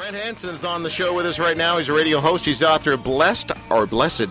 Brant 0.00 0.16
Hansen 0.16 0.54
is 0.54 0.64
on 0.64 0.82
the 0.82 0.88
show 0.88 1.12
with 1.12 1.26
us 1.26 1.38
right 1.38 1.58
now. 1.58 1.76
He's 1.76 1.90
a 1.90 1.92
radio 1.92 2.20
host. 2.20 2.46
He's 2.46 2.62
author 2.62 2.92
of 2.92 3.04
Blessed 3.04 3.52
or 3.68 3.86
Blessed 3.86 4.28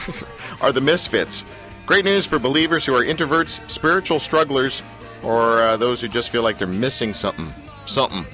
are 0.60 0.70
the 0.70 0.82
Misfits. 0.82 1.46
Great 1.86 2.04
news 2.04 2.26
for 2.26 2.38
believers 2.38 2.84
who 2.84 2.94
are 2.94 3.02
introverts, 3.02 3.58
spiritual 3.70 4.18
strugglers, 4.18 4.82
or 5.22 5.62
uh, 5.62 5.78
those 5.78 6.02
who 6.02 6.08
just 6.08 6.28
feel 6.28 6.42
like 6.42 6.58
they're 6.58 6.66
missing 6.68 7.14
something. 7.14 7.50
Something. 7.86 8.26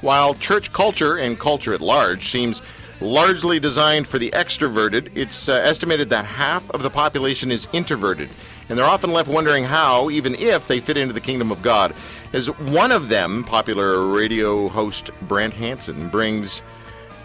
While 0.00 0.32
church 0.36 0.72
culture 0.72 1.18
and 1.18 1.38
culture 1.38 1.74
at 1.74 1.82
large 1.82 2.30
seems 2.30 2.62
largely 3.02 3.60
designed 3.60 4.06
for 4.06 4.18
the 4.18 4.30
extroverted, 4.30 5.10
it's 5.14 5.50
uh, 5.50 5.60
estimated 5.62 6.08
that 6.08 6.24
half 6.24 6.70
of 6.70 6.82
the 6.82 6.88
population 6.88 7.52
is 7.52 7.68
introverted, 7.74 8.30
and 8.68 8.78
they're 8.78 8.86
often 8.86 9.12
left 9.12 9.28
wondering 9.28 9.64
how, 9.64 10.10
even 10.10 10.34
if, 10.34 10.66
they 10.66 10.80
fit 10.80 10.96
into 10.96 11.12
the 11.12 11.20
kingdom 11.20 11.50
of 11.50 11.62
God. 11.62 11.94
As 12.32 12.46
one 12.58 12.92
of 12.92 13.08
them, 13.08 13.44
popular 13.44 14.06
radio 14.06 14.68
host 14.68 15.10
Brant 15.22 15.54
Hansen 15.54 16.08
brings 16.08 16.62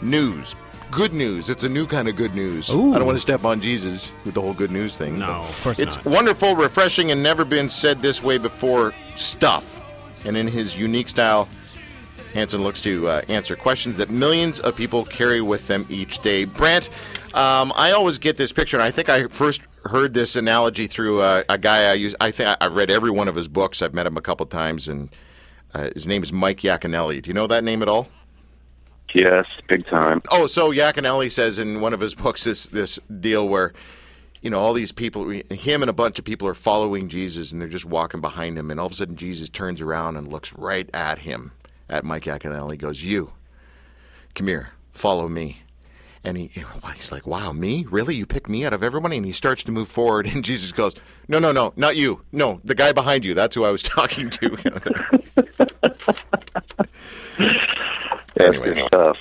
news. 0.01 0.55
Good 0.91 1.13
news. 1.13 1.49
It's 1.49 1.63
a 1.63 1.69
new 1.69 1.85
kind 1.85 2.07
of 2.07 2.15
good 2.15 2.33
news. 2.33 2.69
Ooh. 2.71 2.93
I 2.93 2.97
don't 2.97 3.05
want 3.05 3.17
to 3.17 3.21
step 3.21 3.45
on 3.45 3.61
Jesus 3.61 4.11
with 4.25 4.33
the 4.33 4.41
whole 4.41 4.53
good 4.53 4.71
news 4.71 4.97
thing. 4.97 5.19
No, 5.19 5.43
of 5.43 5.63
course 5.63 5.79
it's 5.79 5.97
not. 5.97 6.05
wonderful, 6.05 6.55
refreshing, 6.55 7.11
and 7.11 7.21
never 7.21 7.45
been 7.45 7.69
said 7.69 8.01
this 8.01 8.23
way 8.23 8.37
before 8.37 8.93
stuff. 9.15 9.81
And 10.25 10.35
in 10.35 10.47
his 10.47 10.77
unique 10.77 11.07
style, 11.09 11.47
Hansen 12.33 12.63
looks 12.63 12.81
to 12.81 13.07
uh, 13.07 13.21
answer 13.29 13.55
questions 13.55 13.97
that 13.97 14.09
millions 14.09 14.59
of 14.59 14.75
people 14.75 15.05
carry 15.05 15.41
with 15.41 15.67
them 15.67 15.85
each 15.89 16.19
day. 16.19 16.45
Brant, 16.45 16.89
um, 17.33 17.71
I 17.75 17.91
always 17.91 18.17
get 18.17 18.37
this 18.37 18.51
picture, 18.51 18.77
and 18.77 18.83
I 18.83 18.91
think 18.91 19.09
I 19.09 19.27
first 19.27 19.61
heard 19.85 20.13
this 20.13 20.35
analogy 20.35 20.87
through 20.87 21.21
uh, 21.21 21.43
a 21.49 21.57
guy 21.57 21.89
I 21.89 21.93
use. 21.93 22.15
I 22.19 22.31
think 22.31 22.55
I've 22.61 22.73
read 22.73 22.91
every 22.91 23.11
one 23.11 23.27
of 23.27 23.35
his 23.35 23.47
books. 23.47 23.81
I've 23.81 23.93
met 23.93 24.05
him 24.05 24.17
a 24.17 24.21
couple 24.21 24.45
times, 24.45 24.87
and 24.87 25.09
uh, 25.73 25.89
his 25.93 26.07
name 26.07 26.23
is 26.23 26.33
Mike 26.33 26.59
Yaconelli. 26.59 27.21
Do 27.21 27.29
you 27.29 27.33
know 27.33 27.47
that 27.47 27.63
name 27.63 27.81
at 27.81 27.87
all? 27.87 28.09
Yes, 29.13 29.47
big 29.67 29.85
time. 29.85 30.21
Oh, 30.31 30.45
so 30.47 30.71
Yaconelli 30.71 31.31
says 31.31 31.57
in 31.57 31.81
one 31.81 31.93
of 31.93 31.99
his 31.99 32.13
books 32.13 32.43
this 32.43 32.67
this 32.67 32.99
deal 33.19 33.47
where, 33.47 33.73
you 34.41 34.49
know, 34.49 34.59
all 34.59 34.73
these 34.73 34.91
people, 34.91 35.29
him 35.29 35.81
and 35.81 35.89
a 35.89 35.93
bunch 35.93 36.19
of 36.19 36.25
people 36.25 36.47
are 36.47 36.53
following 36.53 37.09
Jesus, 37.09 37.51
and 37.51 37.59
they're 37.59 37.67
just 37.67 37.85
walking 37.85 38.21
behind 38.21 38.57
him, 38.57 38.69
and 38.69 38.79
all 38.79 38.85
of 38.85 38.91
a 38.91 38.95
sudden 38.95 39.15
Jesus 39.15 39.49
turns 39.49 39.81
around 39.81 40.15
and 40.15 40.27
looks 40.27 40.53
right 40.53 40.89
at 40.93 41.19
him, 41.19 41.51
at 41.89 42.03
Mike 42.03 42.25
Yaconelli, 42.25 42.77
goes, 42.77 43.03
"You, 43.03 43.33
come 44.35 44.47
here, 44.47 44.69
follow 44.91 45.27
me." 45.27 45.63
And 46.23 46.37
he, 46.37 46.47
he's 46.95 47.11
like, 47.11 47.25
"Wow, 47.25 47.51
me? 47.53 47.85
Really? 47.89 48.15
You 48.15 48.25
picked 48.25 48.49
me 48.49 48.65
out 48.65 48.73
of 48.73 48.83
everybody?" 48.83 49.17
And 49.17 49.25
he 49.25 49.31
starts 49.31 49.63
to 49.63 49.71
move 49.71 49.87
forward, 49.87 50.27
and 50.27 50.43
Jesus 50.43 50.71
goes, 50.71 50.93
"No, 51.27 51.39
no, 51.39 51.51
no, 51.51 51.73
not 51.75 51.95
you. 51.95 52.21
No, 52.31 52.59
the 52.63 52.75
guy 52.75 52.91
behind 52.91 53.23
you. 53.25 53.33
That's 53.33 53.55
who 53.55 53.63
I 53.63 53.71
was 53.71 53.81
talking 53.83 54.29
to." 54.29 54.49
That's 54.49 56.23
Anyway. 58.39 58.73
good 58.73 58.87
stuff. 58.87 59.17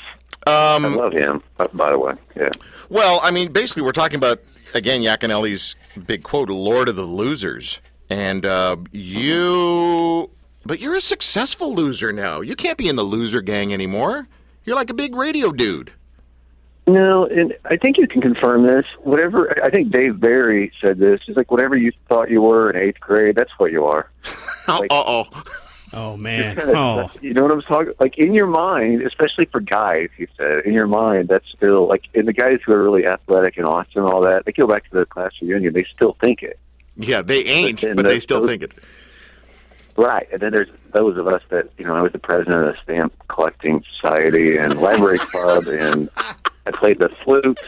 Um, 0.46 0.84
I 0.84 0.88
love 0.88 1.12
him, 1.12 1.42
uh, 1.58 1.66
by 1.74 1.91
the 1.91 1.98
way. 1.98 2.14
Yeah. 2.36 2.46
Well, 2.88 3.20
I 3.22 3.30
mean, 3.30 3.52
basically, 3.52 3.82
we're 3.82 3.92
talking 3.92 4.16
about 4.16 4.41
again 4.74 5.02
Yaconelli's 5.02 5.76
big 6.06 6.22
quote, 6.22 6.48
"Lord 6.48 6.88
of 6.88 6.96
the 6.96 7.02
losers," 7.04 7.80
and 8.08 8.46
uh, 8.46 8.76
you, 8.92 10.30
but 10.64 10.80
you're 10.80 10.96
a 10.96 11.00
successful 11.00 11.74
loser 11.74 12.12
now. 12.12 12.41
You 12.41 12.56
can't 12.56 12.78
be 12.78 12.88
in 12.88 12.96
the 12.96 13.02
loser 13.02 13.41
gang 13.42 13.72
anymore. 13.72 14.26
You're 14.64 14.76
like 14.76 14.91
a 14.91 14.94
big 14.94 15.14
radio 15.14 15.52
dude. 15.52 15.92
No, 16.89 17.27
and 17.27 17.55
I 17.67 17.77
think 17.77 17.98
you 17.98 18.08
can 18.08 18.20
confirm 18.22 18.67
this. 18.67 18.86
Whatever, 19.03 19.62
I 19.62 19.70
think 19.70 19.92
Dave 19.92 20.19
Barry 20.19 20.72
said 20.81 20.98
this. 20.98 21.20
He's 21.27 21.36
like, 21.36 21.50
whatever 21.50 21.77
you 21.77 21.92
thought 22.08 22.31
you 22.31 22.41
were 22.42 22.70
in 22.70 22.77
eighth 22.77 22.98
grade, 23.00 23.36
that's 23.36 23.50
what 23.58 23.70
you 23.72 23.84
are. 23.86 24.11
Uh 24.69 24.81
oh. 24.91 25.25
Oh 25.94 26.16
man. 26.19 26.55
Kinda- 26.56 26.72
Oh. 26.77 27.11
You 27.22 27.33
know 27.33 27.42
what 27.44 27.53
I'm 27.53 27.62
talking? 27.62 27.94
Like 27.98 28.19
in 28.19 28.34
your 28.34 28.47
mind, 28.47 29.00
especially 29.03 29.47
for 29.47 29.61
guys, 29.61 30.11
he 30.16 30.27
said, 30.36 30.66
in 30.66 30.75
your 30.75 30.86
mind, 30.86 31.28
that's 31.28 31.48
still 31.56 31.86
like. 31.89 32.03
in 32.12 32.27
the 32.27 32.34
guys 32.34 32.59
who 32.66 32.72
are 32.72 32.83
really 32.83 33.06
athletic 33.06 33.56
and 33.56 33.64
awesome 33.66 34.03
and 34.05 34.06
all 34.06 34.20
that, 34.25 34.44
they 34.44 34.53
go 34.53 34.66
back 34.66 34.84
to 34.91 34.98
the 34.98 35.06
class 35.06 35.33
reunion, 35.41 35.72
they 35.72 35.86
still 35.94 36.16
think 36.20 36.42
it. 36.42 36.59
Yeah, 36.97 37.22
they 37.22 37.44
ain't, 37.44 37.82
And 37.82 37.97
but 37.97 38.05
they 38.05 38.20
still 38.20 38.41
those- 38.41 38.49
think 38.50 38.62
it. 38.65 38.72
Right, 39.97 40.28
and 40.31 40.41
then 40.43 40.53
there's 40.53 40.69
those 40.93 41.16
of 41.16 41.26
us 41.26 41.43
that 41.49 41.70
you 41.78 41.84
know. 41.87 41.94
I 41.94 42.03
was 42.03 42.12
the 42.12 42.19
president 42.20 42.55
of 42.56 42.75
the 42.75 42.76
stamp 42.84 43.12
collecting 43.28 43.82
society 43.97 44.56
and 44.59 44.78
library 44.81 45.19
club, 45.19 45.66
and 45.66 46.09
I 46.66 46.70
played 46.70 46.98
the 46.98 47.08
flute 47.24 47.60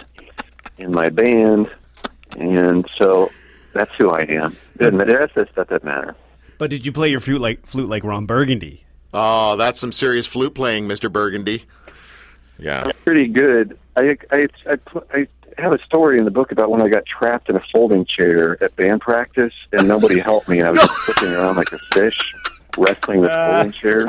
in 0.79 0.93
my 0.93 1.09
band, 1.09 1.71
and 2.37 2.85
so 2.99 3.31
that's 3.73 3.91
who 3.99 4.11
I 4.11 4.21
am. 4.29 4.57
Doesn't 4.77 4.97
matter. 4.97 5.13
The 5.13 5.19
rest 5.19 5.35
that 5.35 5.51
stuff 5.53 5.69
doesn't 5.69 5.85
matter. 5.85 6.17
But 6.59 6.71
did 6.71 6.85
you 6.85 6.93
play 6.93 7.09
your 7.09 7.21
flute 7.21 7.41
like 7.41 7.67
flute 7.67 7.89
like 7.89 8.05
Ron 8.05 8.27
Burgundy? 8.27 8.85
Oh, 9.13 9.57
that's 9.57 9.81
some 9.81 9.93
serious 9.93 10.27
flute 10.27 10.55
playing, 10.55 10.87
Mister 10.87 11.09
Burgundy. 11.09 11.65
Yeah. 12.59 12.91
Pretty 13.05 13.29
good. 13.29 13.79
I 13.97 14.17
I 14.31 14.49
I, 14.67 14.77
I 15.15 15.27
have 15.59 15.73
a 15.73 15.83
story 15.85 16.19
in 16.19 16.25
the 16.25 16.31
book 16.31 16.53
about 16.53 16.71
when 16.71 16.83
I 16.83 16.89
got 16.89 17.05
trapped 17.07 17.49
in 17.49 17.57
a 17.57 17.63
folding 17.73 18.05
chair 18.05 18.63
at 18.63 18.75
band 18.77 19.01
practice, 19.01 19.55
and 19.73 19.89
nobody 19.89 20.19
helped 20.21 20.49
me, 20.49 20.61
and 20.61 20.69
I 20.69 20.71
was 20.73 20.81
just 20.81 20.93
flipping 21.01 21.35
around 21.35 21.57
like 21.57 21.73
a 21.73 21.79
fish, 21.93 22.19
wrestling 22.77 23.23
the 23.23 23.29
folding 23.29 23.73
chair. 23.73 24.07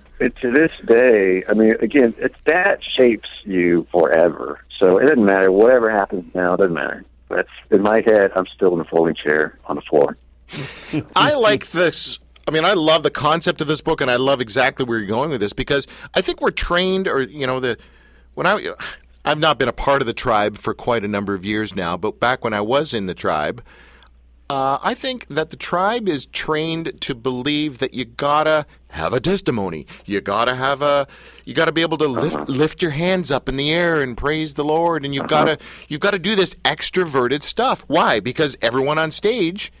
And 0.20 0.36
to 0.36 0.52
this 0.52 0.70
day, 0.86 1.42
I 1.48 1.54
mean, 1.54 1.74
again, 1.80 2.14
it's 2.18 2.36
that 2.44 2.80
shapes 2.96 3.28
you 3.44 3.86
forever. 3.90 4.62
So 4.78 4.98
it 4.98 5.04
doesn't 5.04 5.24
matter. 5.24 5.50
Whatever 5.50 5.90
happens 5.90 6.32
now, 6.34 6.54
it 6.54 6.58
doesn't 6.58 6.74
matter. 6.74 7.04
That's 7.28 7.48
in 7.70 7.82
my 7.82 8.02
head. 8.04 8.32
I'm 8.36 8.46
still 8.54 8.72
in 8.72 8.78
the 8.78 8.84
folding 8.84 9.14
chair 9.14 9.58
on 9.66 9.76
the 9.76 9.82
floor. 9.82 10.16
I 11.16 11.34
like 11.34 11.70
this. 11.70 12.18
I 12.46 12.50
mean, 12.50 12.64
I 12.64 12.72
love 12.72 13.02
the 13.02 13.10
concept 13.10 13.60
of 13.60 13.66
this 13.66 13.80
book, 13.80 14.00
and 14.00 14.10
I 14.10 14.16
love 14.16 14.40
exactly 14.40 14.84
where 14.84 14.98
you're 14.98 15.06
going 15.06 15.30
with 15.30 15.40
this 15.40 15.52
because 15.52 15.86
I 16.14 16.20
think 16.20 16.40
we're 16.40 16.50
trained, 16.50 17.06
or 17.06 17.22
you 17.22 17.46
know, 17.46 17.60
the 17.60 17.78
when 18.34 18.46
I 18.46 18.74
I've 19.24 19.38
not 19.38 19.58
been 19.58 19.68
a 19.68 19.72
part 19.72 20.02
of 20.02 20.06
the 20.06 20.14
tribe 20.14 20.56
for 20.56 20.74
quite 20.74 21.04
a 21.04 21.08
number 21.08 21.34
of 21.34 21.44
years 21.44 21.76
now, 21.76 21.96
but 21.96 22.18
back 22.18 22.42
when 22.42 22.52
I 22.52 22.62
was 22.62 22.92
in 22.94 23.06
the 23.06 23.14
tribe, 23.14 23.62
uh, 24.50 24.80
I 24.82 24.94
think 24.94 25.28
that 25.28 25.50
the 25.50 25.56
tribe 25.56 26.08
is 26.08 26.26
trained 26.26 27.00
to 27.02 27.14
believe 27.14 27.78
that 27.78 27.94
you 27.94 28.04
gotta 28.04 28.66
have 28.90 29.12
a 29.12 29.20
testimony. 29.20 29.86
You 30.06 30.20
gotta 30.20 30.56
have 30.56 30.82
a. 30.82 31.06
You 31.44 31.54
gotta 31.54 31.70
be 31.70 31.82
able 31.82 31.98
to 31.98 32.08
lift 32.08 32.48
lift 32.48 32.82
your 32.82 32.90
hands 32.90 33.30
up 33.30 33.48
in 33.48 33.56
the 33.56 33.70
air 33.70 34.02
and 34.02 34.16
praise 34.16 34.54
the 34.54 34.64
Lord, 34.64 35.04
and 35.04 35.14
you've 35.14 35.28
gotta 35.28 35.56
you've 35.88 36.00
got 36.00 36.10
to 36.10 36.18
do 36.18 36.34
this 36.34 36.56
extroverted 36.64 37.44
stuff. 37.44 37.84
Why? 37.86 38.18
Because 38.18 38.56
everyone 38.60 38.98
on 38.98 39.12
stage 39.12 39.72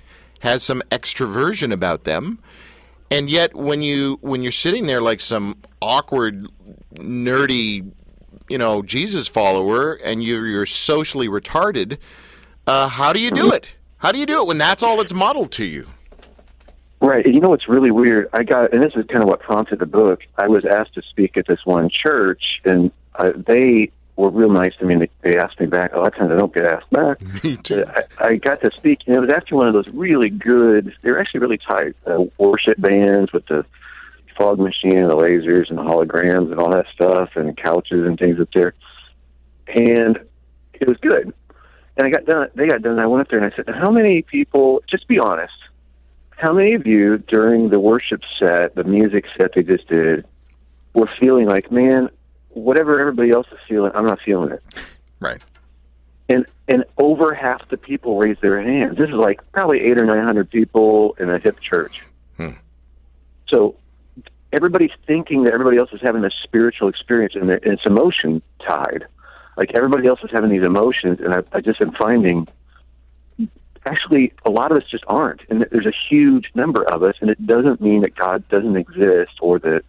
has 0.42 0.62
some 0.62 0.82
extroversion 0.92 1.72
about 1.72 2.04
them, 2.04 2.38
and 3.10 3.28
yet 3.28 3.56
when 3.56 3.82
you 3.82 4.18
when 4.20 4.44
you're 4.44 4.52
sitting 4.52 4.86
there 4.86 5.00
like 5.00 5.20
some 5.20 5.56
awkward, 5.82 6.46
nerdy, 6.94 7.90
you 8.48 8.56
know, 8.58 8.82
Jesus 8.82 9.26
follower, 9.26 9.94
and 9.94 10.22
you're 10.22 10.46
you're 10.46 10.64
socially 10.64 11.26
retarded, 11.26 11.98
uh, 12.68 12.86
how 12.86 13.12
do 13.12 13.18
you 13.18 13.32
do 13.32 13.50
it? 13.50 13.74
How 14.00 14.12
do 14.12 14.18
you 14.18 14.26
do 14.26 14.40
it 14.40 14.46
when 14.46 14.58
that's 14.58 14.82
all 14.82 14.96
that's 14.96 15.12
modeled 15.12 15.52
to 15.52 15.64
you? 15.64 15.86
Right. 17.02 17.24
And 17.24 17.34
you 17.34 17.40
know 17.40 17.50
what's 17.50 17.68
really 17.68 17.90
weird? 17.90 18.28
I 18.32 18.44
got, 18.44 18.72
and 18.72 18.82
this 18.82 18.92
is 18.96 19.06
kind 19.06 19.22
of 19.22 19.28
what 19.28 19.40
prompted 19.40 19.78
the 19.78 19.86
book. 19.86 20.20
I 20.36 20.48
was 20.48 20.64
asked 20.64 20.94
to 20.94 21.02
speak 21.02 21.36
at 21.36 21.46
this 21.46 21.60
one 21.64 21.90
church, 21.90 22.42
and 22.64 22.90
uh, 23.14 23.32
they 23.36 23.90
were 24.16 24.30
real 24.30 24.50
nice 24.50 24.74
to 24.78 24.86
me. 24.86 24.94
And 24.94 25.02
they, 25.02 25.10
they 25.20 25.38
asked 25.38 25.60
me 25.60 25.66
back. 25.66 25.92
A 25.92 25.98
lot 25.98 26.08
of 26.08 26.14
times 26.16 26.32
I 26.32 26.36
don't 26.36 26.52
get 26.52 26.66
asked 26.66 26.90
back. 26.90 27.20
Me 27.44 27.56
too. 27.56 27.84
I, 28.18 28.24
I 28.24 28.34
got 28.36 28.62
to 28.62 28.70
speak, 28.76 29.00
and 29.06 29.16
it 29.16 29.20
was 29.20 29.30
after 29.30 29.54
one 29.54 29.66
of 29.66 29.74
those 29.74 29.88
really 29.88 30.30
good. 30.30 30.94
They 31.02 31.10
were 31.10 31.20
actually 31.20 31.40
really 31.40 31.58
tight 31.58 31.94
uh, 32.06 32.24
worship 32.38 32.80
bands 32.80 33.32
with 33.34 33.46
the 33.46 33.66
fog 34.38 34.58
machine 34.58 34.98
and 34.98 35.10
the 35.10 35.16
lasers 35.16 35.68
and 35.68 35.78
the 35.78 35.82
holograms 35.82 36.50
and 36.50 36.58
all 36.58 36.70
that 36.70 36.86
stuff, 36.94 37.30
and 37.36 37.54
couches 37.56 38.06
and 38.06 38.18
things 38.18 38.40
up 38.40 38.48
there. 38.54 38.72
And 39.68 40.18
it 40.74 40.88
was 40.88 40.96
good. 40.98 41.34
And 42.00 42.06
I 42.08 42.10
got 42.10 42.24
done. 42.24 42.48
They 42.54 42.66
got 42.66 42.80
done. 42.80 42.92
And 42.92 43.00
I 43.02 43.06
went 43.06 43.20
up 43.20 43.28
there 43.28 43.42
and 43.44 43.52
I 43.52 43.54
said, 43.54 43.66
"How 43.74 43.90
many 43.90 44.22
people? 44.22 44.82
Just 44.88 45.06
be 45.06 45.18
honest. 45.18 45.52
How 46.30 46.50
many 46.54 46.72
of 46.72 46.86
you 46.86 47.18
during 47.18 47.68
the 47.68 47.78
worship 47.78 48.22
set, 48.38 48.74
the 48.74 48.84
music 48.84 49.26
set 49.36 49.52
they 49.54 49.62
just 49.62 49.86
did, 49.86 50.24
were 50.94 51.10
feeling 51.20 51.46
like, 51.46 51.70
man, 51.70 52.08
whatever 52.48 52.98
everybody 52.98 53.30
else 53.32 53.46
is 53.52 53.58
feeling, 53.68 53.92
I'm 53.94 54.06
not 54.06 54.18
feeling 54.24 54.50
it." 54.52 54.62
Right. 55.20 55.40
and 56.30 56.46
and 56.68 56.84
over 56.96 57.34
half 57.34 57.68
the 57.68 57.76
people 57.76 58.16
raised 58.16 58.40
their 58.40 58.62
hands. 58.62 58.96
This 58.96 59.08
is 59.10 59.14
like 59.14 59.40
probably 59.52 59.80
eight 59.82 59.98
or 60.00 60.06
nine 60.06 60.24
hundred 60.24 60.48
people 60.48 61.14
in 61.20 61.28
a 61.28 61.38
hip 61.38 61.60
church. 61.60 62.00
Hmm. 62.38 62.52
So 63.50 63.74
everybody's 64.54 64.92
thinking 65.06 65.44
that 65.44 65.52
everybody 65.52 65.76
else 65.76 65.90
is 65.92 66.00
having 66.00 66.24
a 66.24 66.30
spiritual 66.44 66.88
experience, 66.88 67.34
and 67.34 67.50
it- 67.50 67.64
it's 67.64 67.84
emotion 67.84 68.40
tied. 68.66 69.04
Like 69.60 69.72
everybody 69.76 70.08
else 70.08 70.18
is 70.24 70.30
having 70.32 70.50
these 70.50 70.64
emotions, 70.66 71.20
and 71.22 71.34
I, 71.34 71.42
I 71.52 71.60
just 71.60 71.80
am 71.82 71.92
finding 71.92 72.48
actually 73.86 74.32
a 74.44 74.50
lot 74.50 74.72
of 74.72 74.78
us 74.78 74.84
just 74.90 75.04
aren't, 75.06 75.42
and 75.50 75.66
there's 75.70 75.86
a 75.86 75.92
huge 76.08 76.46
number 76.54 76.82
of 76.84 77.02
us, 77.02 77.14
and 77.20 77.28
it 77.30 77.46
doesn't 77.46 77.80
mean 77.80 78.00
that 78.00 78.14
God 78.16 78.42
doesn't 78.48 78.76
exist 78.76 79.32
or 79.40 79.58
that 79.60 79.82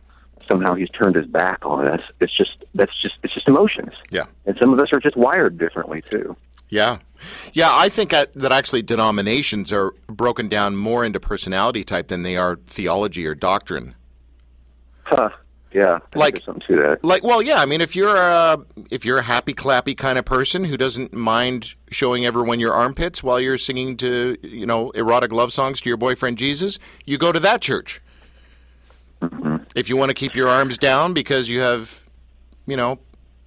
somehow 0.50 0.76
He's 0.76 0.90
turned 0.90 1.16
His 1.16 1.26
back 1.26 1.60
on 1.64 1.88
us. 1.88 2.02
It's 2.20 2.36
just 2.36 2.52
that's 2.76 2.92
just 3.02 3.16
it's 3.24 3.34
just 3.34 3.48
emotions 3.48 3.94
Yeah. 4.12 4.26
and 4.46 4.58
some 4.62 4.74
of 4.74 4.80
us 4.80 4.90
are 4.94 5.00
just 5.00 5.16
wired 5.16 5.58
differently 5.58 6.02
too. 6.12 6.36
Yeah. 6.70 7.00
Yeah, 7.54 7.70
I 7.72 7.90
think 7.90 8.10
that, 8.12 8.34
that 8.34 8.52
actually 8.52 8.82
denominations 8.82 9.72
are 9.74 9.94
broken 10.08 10.48
down 10.50 10.76
more 10.76 11.06
into 11.06 11.20
personality 11.20 11.84
type 11.84 12.08
than 12.08 12.24
they 12.24 12.36
are 12.38 12.58
theology 12.66 13.26
or 13.28 13.36
doctrine. 13.36 13.94
Huh. 15.04 15.30
Yeah, 15.74 16.00
Like- 16.16 16.44
something 16.44 16.64
to 16.68 16.76
that. 16.82 17.06
Like, 17.06 17.24
well, 17.24 17.42
yeah. 17.42 17.62
I 17.62 17.66
mean, 17.66 17.80
if 17.80 17.96
you're 17.96 18.18
a 18.18 18.58
if 18.90 19.06
you're 19.06 19.20
a 19.20 19.24
happy 19.24 19.54
clappy 19.54 19.96
kind 19.96 20.18
of 20.18 20.26
person 20.26 20.66
who 20.66 20.76
doesn't 20.76 21.14
mind 21.14 21.76
showing 21.90 22.26
everyone 22.26 22.60
your 22.60 22.74
armpits 22.74 23.24
while 23.24 23.40
you're 23.40 23.58
singing 23.58 23.96
to 23.98 24.38
you 24.42 24.66
know 24.66 24.92
erotic 24.92 25.32
love 25.32 25.54
songs 25.54 25.80
to 25.82 25.90
your 25.90 25.98
boyfriend 25.98 26.38
Jesus, 26.38 26.78
you 27.06 27.18
go 27.18 27.32
to 27.32 27.40
that 27.40 27.62
church. 27.62 28.02
Mm-hmm. 29.22 29.58
If 29.76 29.88
you 29.88 29.96
want 29.96 30.10
to 30.10 30.14
keep 30.16 30.36
your 30.36 30.50
arms 30.50 30.78
down 30.78 31.14
because 31.14 31.48
you 31.48 31.62
have, 31.62 32.04
you 32.68 32.76
know, 32.76 33.00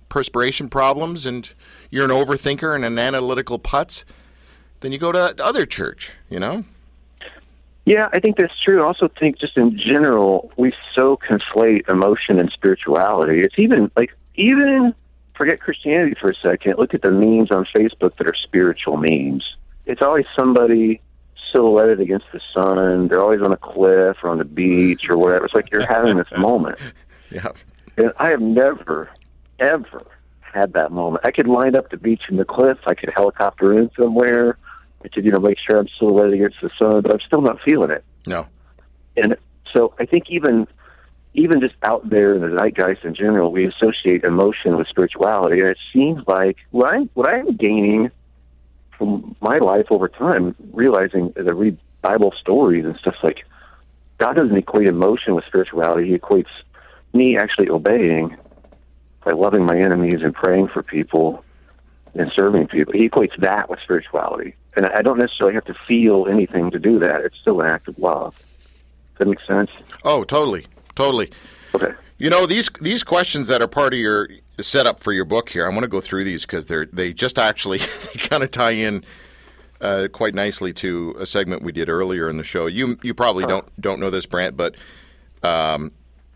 perspiration 0.09 0.69
problems 0.69 1.27
and 1.27 1.53
you're 1.91 2.05
an 2.05 2.11
overthinker 2.11 2.75
and 2.75 2.85
an 2.85 2.99
analytical 2.99 3.59
putz, 3.59 4.05
then 4.81 4.93
you 4.93 4.99
go 4.99 5.13
to 5.13 5.19
that 5.19 5.41
other 5.41 5.67
church. 5.67 6.13
You 6.31 6.39
know. 6.41 6.65
Yeah, 7.87 8.09
I 8.13 8.21
think 8.21 8.37
that's 8.39 8.59
true. 8.63 8.83
I 8.83 8.87
also 8.87 9.09
think 9.09 9.39
just 9.39 9.57
in 9.59 9.79
general, 9.79 10.51
we 10.57 10.73
so 10.97 11.19
conflate 11.19 11.89
emotion 11.89 12.39
and 12.39 12.51
spirituality. 12.51 13.41
It's 13.41 13.59
even 13.59 13.91
like 13.97 14.15
even 14.37 14.95
forget 15.35 15.61
Christianity 15.61 16.17
for 16.19 16.31
a 16.31 16.35
second. 16.35 16.77
Look 16.79 16.95
at 16.95 17.03
the 17.03 17.11
memes 17.11 17.51
on 17.51 17.67
Facebook 17.77 18.17
that 18.17 18.27
are 18.27 18.35
spiritual 18.35 18.97
memes. 18.97 19.45
It's 19.85 20.01
always 20.01 20.25
somebody 20.39 21.03
silhouetted 21.53 22.01
against 22.01 22.27
the 22.33 22.41
sun. 22.55 23.09
They're 23.09 23.23
always 23.23 23.43
on 23.43 23.53
a 23.53 23.57
cliff 23.57 24.17
or 24.23 24.31
on 24.31 24.39
the 24.39 24.45
beach 24.45 25.09
or 25.11 25.19
whatever. 25.19 25.45
It's 25.45 25.55
like 25.55 25.71
you're 25.71 25.87
having 25.87 26.17
this 26.17 26.33
moment. 26.37 26.79
Yeah. 27.31 27.49
And 27.97 28.13
I 28.19 28.31
have 28.31 28.41
never, 28.41 29.11
ever 29.59 30.07
had 30.41 30.75
that 30.75 30.93
moment. 30.93 31.27
I 31.27 31.33
could 31.33 31.49
line 31.49 31.75
up 31.75 31.91
the 31.91 31.97
beach 31.97 32.23
and 32.29 32.39
the 32.39 32.45
cliff. 32.45 32.79
I 32.87 32.95
could 32.95 33.11
helicopter 33.13 33.77
in 33.77 33.91
somewhere. 33.99 34.57
Could, 35.13 35.25
you 35.25 35.31
know, 35.31 35.39
make 35.39 35.59
sure 35.59 35.79
I'm 35.79 35.89
silhouetted 35.99 36.35
against 36.35 36.57
the 36.63 36.71
sun, 36.79 37.03
but 37.03 37.13
I'm 37.13 37.21
still 37.27 37.43
not 37.43 37.59
feeling 37.63 37.91
it. 37.91 38.05
No. 38.27 38.47
And 39.17 39.37
so 39.73 39.95
I 39.99 40.07
think 40.07 40.25
even 40.31 40.67
even 41.35 41.61
just 41.61 41.75
out 41.83 42.09
there 42.09 42.35
in 42.35 42.43
the 42.43 42.57
zeitgeist 42.57 43.05
in 43.05 43.15
general, 43.15 43.51
we 43.51 43.67
associate 43.67 44.23
emotion 44.23 44.77
with 44.77 44.87
spirituality, 44.89 45.61
and 45.61 45.71
it 45.71 45.79
seems 45.93 46.23
like 46.27 46.57
what 46.71 46.95
I 46.95 46.99
what 47.15 47.29
I 47.29 47.39
am 47.39 47.57
gaining 47.57 48.11
from 48.97 49.37
my 49.41 49.59
life 49.59 49.87
over 49.91 50.09
time, 50.09 50.55
realizing 50.73 51.33
as 51.37 51.47
I 51.47 51.53
read 51.53 51.79
Bible 52.03 52.33
stories 52.41 52.85
and 52.85 52.97
stuff 52.97 53.17
like 53.23 53.45
God 54.19 54.37
doesn't 54.37 54.57
equate 54.57 54.89
emotion 54.89 55.35
with 55.35 55.45
spirituality. 55.47 56.09
He 56.11 56.19
equates 56.19 56.53
me 57.13 57.37
actually 57.37 57.69
obeying 57.69 58.37
by 59.25 59.33
loving 59.33 59.65
my 59.65 59.77
enemies 59.77 60.21
and 60.23 60.35
praying 60.35 60.69
for 60.69 60.83
people 60.83 61.44
and 62.15 62.31
serving 62.35 62.69
people. 62.69 62.93
He 62.95 63.09
equates 63.09 63.37
that 63.41 63.69
with 63.69 63.81
spirituality. 63.81 64.55
And 64.77 64.87
I 64.87 65.03
don't 65.03 65.19
necessarily 65.19 65.55
have 65.55 65.65
to 65.67 65.75
feel 65.75 66.27
anything 66.29 66.71
to 66.71 66.79
do 66.79 66.99
that. 67.01 67.21
It's 67.23 67.37
still 67.39 67.61
an 67.61 67.67
act 67.67 67.89
of 67.89 67.99
love. 67.99 68.35
Does 68.37 69.19
that 69.19 69.29
make 69.29 69.41
sense? 69.47 69.71
Oh, 70.05 70.25
totally, 70.25 70.67
totally. 70.95 71.31
Okay. 71.75 71.93
You 72.19 72.31
know 72.31 72.47
these 72.47 72.71
these 72.81 73.03
questions 73.03 73.49
that 73.49 73.61
are 73.61 73.69
part 73.69 73.93
of 73.93 73.99
your 73.99 74.29
setup 74.61 75.01
for 75.01 75.13
your 75.13 75.25
book 75.25 75.49
here. 75.51 75.67
I 75.67 75.69
want 75.71 75.83
to 75.83 75.89
go 75.89 76.01
through 76.01 76.25
these 76.25 76.47
because 76.47 76.67
they're 76.67 76.87
they 76.87 77.13
just 77.13 77.39
actually 77.39 77.79
they 78.15 78.19
kind 78.21 78.43
of 78.43 78.51
tie 78.51 78.71
in 78.71 79.05
uh, 79.81 80.09
quite 80.13 80.35
nicely 80.35 80.73
to 80.75 81.17
a 81.19 81.27
segment 81.27 81.63
we 81.63 81.73
did 81.73 81.89
earlier 81.89 82.29
in 82.31 82.37
the 82.37 82.45
show. 82.45 82.67
You 82.67 82.99
you 83.03 83.15
probably 83.15 83.45
don't 83.47 83.67
don't 83.81 83.99
know 84.01 84.11
this, 84.11 84.27
Brant, 84.27 84.57
but 84.57 84.77
um, 85.43 85.91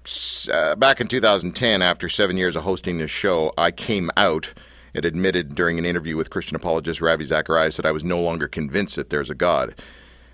s- 0.05 0.49
uh, 0.53 0.75
back 0.77 1.01
in 1.01 1.07
2010, 1.07 1.81
after 1.81 2.09
seven 2.09 2.37
years 2.37 2.57
of 2.57 2.65
hosting 2.65 2.99
this 2.99 3.11
show, 3.11 3.53
I 3.57 3.71
came 3.71 4.11
out 4.17 4.53
and 4.95 5.05
admitted 5.05 5.55
during 5.55 5.79
an 5.79 5.85
interview 5.85 6.17
with 6.17 6.31
Christian 6.31 6.57
apologist 6.57 7.01
Ravi 7.01 7.25
Zacharias 7.25 7.77
that 7.77 7.87
I 7.87 7.93
was 7.93 8.05
no 8.05 8.21
longer 8.21 8.49
convinced 8.49 8.97
that 8.97 9.11
there's 9.11 9.31
a 9.31 9.35
God 9.35 9.75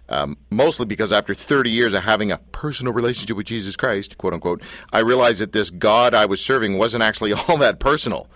um, 0.08 0.36
mostly 0.50 0.86
because 0.86 1.12
after 1.12 1.34
30 1.34 1.70
years 1.70 1.94
of 1.94 2.02
having 2.02 2.30
a 2.30 2.38
personal 2.52 2.92
relationship 2.92 3.36
with 3.36 3.46
Jesus 3.46 3.76
Christ, 3.76 4.18
quote 4.18 4.34
unquote, 4.34 4.62
I 4.92 5.00
realized 5.00 5.40
that 5.40 5.52
this 5.52 5.70
God 5.70 6.14
I 6.14 6.26
was 6.26 6.44
serving 6.44 6.76
wasn't 6.78 7.02
actually 7.02 7.32
all 7.48 7.56
that 7.58 7.80
personal. 7.80 8.28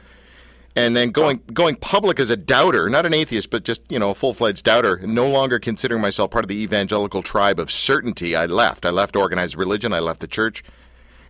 And 0.76 0.94
then 0.94 1.10
going 1.10 1.42
going 1.52 1.74
public 1.74 2.20
as 2.20 2.30
a 2.30 2.36
doubter, 2.36 2.88
not 2.88 3.04
an 3.04 3.12
atheist, 3.12 3.50
but 3.50 3.64
just 3.64 3.82
you 3.90 3.98
know 3.98 4.10
a 4.10 4.14
full 4.14 4.32
fledged 4.32 4.64
doubter, 4.64 4.98
no 4.98 5.28
longer 5.28 5.58
considering 5.58 6.00
myself 6.00 6.30
part 6.30 6.44
of 6.44 6.48
the 6.48 6.62
evangelical 6.62 7.22
tribe 7.22 7.58
of 7.58 7.72
certainty. 7.72 8.36
I 8.36 8.46
left. 8.46 8.86
I 8.86 8.90
left 8.90 9.16
organized 9.16 9.56
religion. 9.56 9.92
I 9.92 9.98
left 9.98 10.20
the 10.20 10.28
church, 10.28 10.62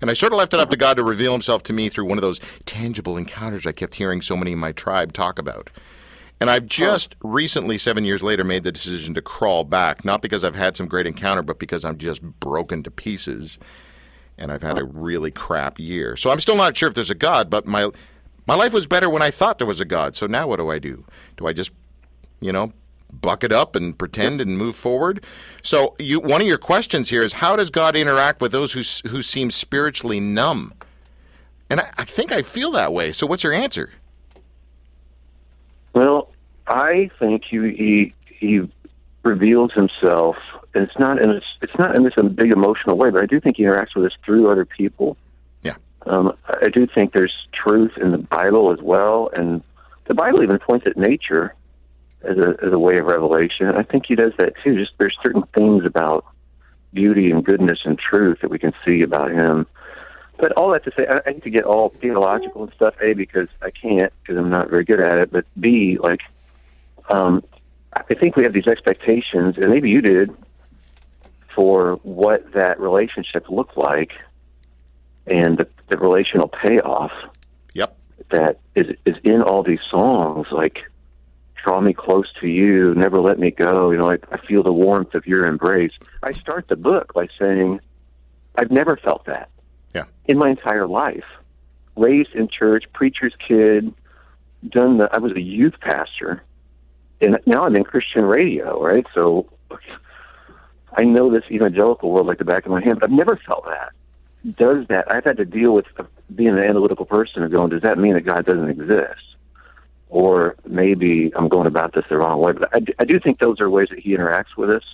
and 0.01 0.11
I 0.11 0.15
sort 0.15 0.33
of 0.33 0.39
left 0.39 0.55
it 0.55 0.61
up 0.61 0.71
to 0.71 0.77
God 0.77 0.97
to 0.97 1.05
reveal 1.05 1.33
Himself 1.33 1.63
to 1.65 1.73
me 1.73 1.89
through 1.89 2.07
one 2.07 2.19
of 2.19 2.23
those 2.23 2.41
tangible 2.67 3.17
encounters 3.17 3.67
I 3.67 3.73
kept 3.73 3.97
hearing 3.97 4.23
so 4.23 4.37
many 4.37 4.53
in 4.53 4.59
my 4.59 4.73
tribe 4.73 5.13
talk 5.13 5.39
about. 5.39 5.71
And 6.41 6.51
I've 6.51 6.67
just 6.67 7.17
recently, 7.23 7.79
seven 7.79 8.05
years 8.05 8.23
later, 8.23 8.45
made 8.45 8.63
the 8.63 8.71
decision 8.71 9.13
to 9.15 9.23
crawl 9.23 9.65
back, 9.65 10.05
not 10.05 10.23
because 10.23 10.45
I've 10.45 10.55
had 10.55 10.77
some 10.77 10.87
great 10.87 11.07
encounter, 11.07 11.43
but 11.43 11.59
because 11.59 11.85
I'm 11.85 11.99
just 11.99 12.23
broken 12.23 12.83
to 12.85 12.91
pieces 12.91 13.59
and 14.39 14.53
I've 14.53 14.63
had 14.63 14.79
a 14.79 14.85
really 14.85 15.33
crap 15.33 15.81
year. 15.81 16.17
So 16.17 16.31
I'm 16.31 16.39
still 16.39 16.57
not 16.57 16.77
sure 16.77 16.89
if 16.89 16.95
there's 16.95 17.11
a 17.11 17.15
God, 17.15 17.51
but 17.51 17.67
my 17.67 17.91
my 18.47 18.55
life 18.55 18.73
was 18.73 18.87
better 18.87 19.11
when 19.11 19.21
I 19.21 19.31
thought 19.31 19.59
there 19.59 19.67
was 19.67 19.81
a 19.81 19.85
God. 19.85 20.17
So 20.17 20.27
now 20.27 20.47
what 20.47 20.57
do 20.57 20.71
I 20.71 20.79
do? 20.79 21.05
Do 21.37 21.47
I 21.47 21.53
just, 21.53 21.71
you 22.41 22.51
know, 22.51 22.73
buck 23.13 23.45
it 23.45 23.53
up 23.53 23.75
and 23.75 23.99
pretend 23.99 24.41
and 24.41 24.57
move 24.59 24.77
forward? 24.77 25.25
So 25.63 25.95
you 25.99 26.21
one 26.21 26.41
of 26.41 26.47
your 26.47 26.59
questions 26.59 27.11
here 27.11 27.23
is 27.23 27.35
how 27.35 27.57
does 27.57 27.71
God 27.71 27.97
interact 27.97 28.41
with 28.41 28.53
those 28.53 28.73
who 28.73 29.09
who 29.09 29.23
seem 29.23 29.51
spiritually 29.51 30.21
numb? 30.21 30.75
And 31.71 31.81
I, 31.81 31.91
I 31.99 32.05
think 32.05 32.33
I 32.33 32.43
feel 32.43 32.71
that 32.73 32.93
way. 32.93 33.13
So 33.13 33.27
what's 33.27 33.45
your 33.45 33.53
answer? 33.53 33.91
Well, 35.93 36.31
I 36.67 37.11
think 37.19 37.45
he 37.45 37.59
he, 37.59 38.15
he 38.27 38.69
reveals 39.23 39.73
himself, 39.73 40.37
and 40.75 40.85
it's 40.85 40.99
not 40.99 41.21
in 41.21 41.31
a, 41.31 41.41
it's 41.63 41.79
not 41.79 41.97
in 41.97 42.05
this 42.05 42.15
big 42.35 42.53
emotional 42.53 42.97
way, 42.97 43.11
but 43.11 43.23
I 43.23 43.27
do 43.27 43.41
think 43.41 43.57
he 43.57 43.65
interacts 43.65 43.95
with 43.97 44.07
us 44.07 44.13
through 44.25 44.51
other 44.51 44.65
people. 44.65 45.17
Yeah. 45.63 45.75
Um, 46.07 46.37
I 46.49 46.69
do 46.69 46.87
think 46.87 47.13
there's 47.13 47.35
truth 47.53 47.93
in 48.01 48.13
the 48.13 48.19
Bible 48.19 48.73
as 48.73 48.81
well, 48.81 49.31
and 49.35 49.63
the 50.07 50.15
Bible 50.15 50.43
even 50.43 50.59
points 50.59 50.87
at 50.87 50.97
nature 50.97 51.55
as 52.23 52.37
a 52.37 52.57
as 52.63 52.73
a 52.73 52.79
way 52.79 52.97
of 52.99 53.07
revelation. 53.07 53.69
I 53.69 53.83
think 53.83 54.07
he 54.07 54.15
does 54.15 54.33
that 54.39 54.55
too. 54.63 54.77
Just 54.77 54.93
there's 54.99 55.17
certain 55.23 55.45
things 55.55 55.85
about 55.85 56.25
beauty 56.93 57.31
and 57.31 57.45
goodness 57.45 57.81
and 57.85 57.99
truth 57.99 58.41
that 58.41 58.51
we 58.51 58.59
can 58.59 58.73
see 58.85 59.03
about 59.03 59.31
him. 59.31 59.67
But 60.39 60.53
all 60.53 60.71
that 60.71 60.85
to 60.85 60.93
say, 60.97 61.07
I, 61.07 61.19
I 61.27 61.33
hate 61.33 61.45
to 61.45 61.51
get 61.51 61.65
all 61.65 61.91
theological 61.91 62.65
and 62.65 62.73
stuff. 62.73 62.95
A 63.03 63.13
because 63.13 63.49
I 63.61 63.71
can't 63.71 64.13
because 64.23 64.37
I'm 64.37 64.51
not 64.51 64.71
very 64.71 64.85
good 64.85 65.01
at 65.01 65.19
it. 65.19 65.31
But 65.31 65.45
B 65.59 65.99
like, 66.01 66.21
um, 67.11 67.43
I 67.93 68.15
think 68.15 68.37
we 68.37 68.45
have 68.45 68.53
these 68.53 68.67
expectations, 68.67 69.57
and 69.57 69.69
maybe 69.71 69.91
you 69.91 70.01
did, 70.01 70.31
for 71.55 71.95
what 72.03 72.53
that 72.53 72.79
relationship 72.79 73.49
looked 73.51 73.77
like, 73.77 74.17
and 75.27 75.59
the, 75.59 75.69
the 75.89 75.99
relational 75.99 76.49
payoff 76.49 77.13
Yep. 77.75 77.97
that 78.31 78.59
is 78.75 78.97
is 79.05 79.17
in 79.25 79.43
all 79.43 79.63
these 79.63 79.81
songs, 79.91 80.47
like 80.53 80.79
"Draw 81.65 81.81
Me 81.81 81.93
Close 81.93 82.33
to 82.41 82.47
You," 82.49 82.95
"Never 82.95 83.21
Let 83.21 83.39
Me 83.39 83.51
Go." 83.51 83.91
You 83.91 83.99
know, 83.99 84.11
I, 84.11 84.17
I 84.31 84.39
feel 84.39 84.63
the 84.63 84.73
warmth 84.73 85.15
of 85.15 85.27
your 85.27 85.47
embrace. 85.47 85.93
I 86.23 86.33
start 86.33 86.69
the 86.69 86.77
book 86.77 87.13
by 87.15 87.29
saying, 87.39 87.81
"I've 88.57 88.71
never 88.71 88.97
felt 88.97 89.25
that 89.27 89.49
Yeah. 89.95 90.05
in 90.27 90.39
my 90.39 90.51
entire 90.51 90.87
life. 90.87 91.25
Raised 91.97 92.35
in 92.35 92.49
church, 92.49 92.85
preacher's 92.93 93.35
kid, 93.47 93.93
done 94.69 94.99
the. 94.99 95.09
I 95.13 95.19
was 95.19 95.33
a 95.33 95.41
youth 95.41 95.75
pastor, 95.81 96.43
and 97.21 97.39
now 97.47 97.65
I'm 97.65 97.75
in 97.77 97.85
Christian 97.85 98.25
radio, 98.25 98.81
right? 98.83 99.05
So 99.15 99.47
I 100.97 101.03
know 101.05 101.31
this 101.31 101.45
evangelical 101.51 102.11
world 102.11 102.27
like 102.27 102.39
the 102.39 102.45
back 102.45 102.65
of 102.65 102.71
my 102.73 102.83
hand, 102.83 103.01
but 103.01 103.11
I've 103.11 103.17
never 103.17 103.37
felt 103.37 103.65
that. 103.67 103.93
Does 104.57 104.87
that? 104.89 105.13
I've 105.13 105.25
had 105.25 105.37
to 105.39 105.45
deal 105.45 105.75
with 105.75 105.87
being 106.35 106.51
an 106.51 106.59
analytical 106.59 107.05
person 107.05 107.43
and 107.43 107.53
going, 107.53 107.71
does 107.71 107.83
that 107.83 107.99
mean 107.99 108.15
that 108.15 108.25
God 108.25 108.47
doesn't 108.47 108.69
exist? 108.69 109.23
Or 110.11 110.57
maybe 110.67 111.31
I'm 111.37 111.49
going 111.49 111.67
about 111.67 111.95
this 111.95 112.05
the 112.09 112.17
wrong 112.17 112.41
way. 112.41 112.53
But 112.53 112.71
I, 112.75 112.81
do- 112.81 112.95
I 112.99 113.05
do 113.05 113.21
think 113.21 113.39
those 113.39 113.61
are 113.61 113.69
ways 113.69 113.89
that 113.91 113.99
He 113.99 114.17
interacts 114.17 114.57
with 114.57 114.71
us. 114.71 114.85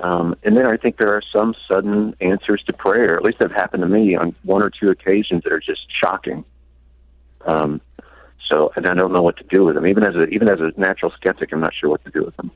Um, 0.00 0.34
and 0.42 0.56
then 0.56 0.66
I 0.66 0.76
think 0.76 0.96
there 0.96 1.14
are 1.14 1.22
some 1.32 1.54
sudden 1.70 2.16
answers 2.20 2.62
to 2.66 2.72
prayer. 2.72 3.16
At 3.16 3.22
least 3.22 3.38
have 3.40 3.52
happened 3.52 3.82
to 3.82 3.88
me 3.88 4.16
on 4.16 4.34
one 4.42 4.62
or 4.62 4.70
two 4.70 4.90
occasions 4.90 5.44
that 5.44 5.52
are 5.52 5.60
just 5.60 5.86
shocking. 6.02 6.44
Um, 7.46 7.80
so, 8.50 8.72
and 8.74 8.86
I 8.86 8.94
don't 8.94 9.12
know 9.12 9.22
what 9.22 9.36
to 9.36 9.44
do 9.44 9.64
with 9.64 9.76
them. 9.76 9.86
Even 9.86 10.04
as 10.04 10.14
a 10.16 10.26
even 10.26 10.48
as 10.48 10.58
a 10.60 10.72
natural 10.78 11.12
skeptic, 11.12 11.52
I'm 11.52 11.60
not 11.60 11.72
sure 11.74 11.88
what 11.88 12.04
to 12.04 12.10
do 12.10 12.24
with 12.24 12.36
them. 12.36 12.50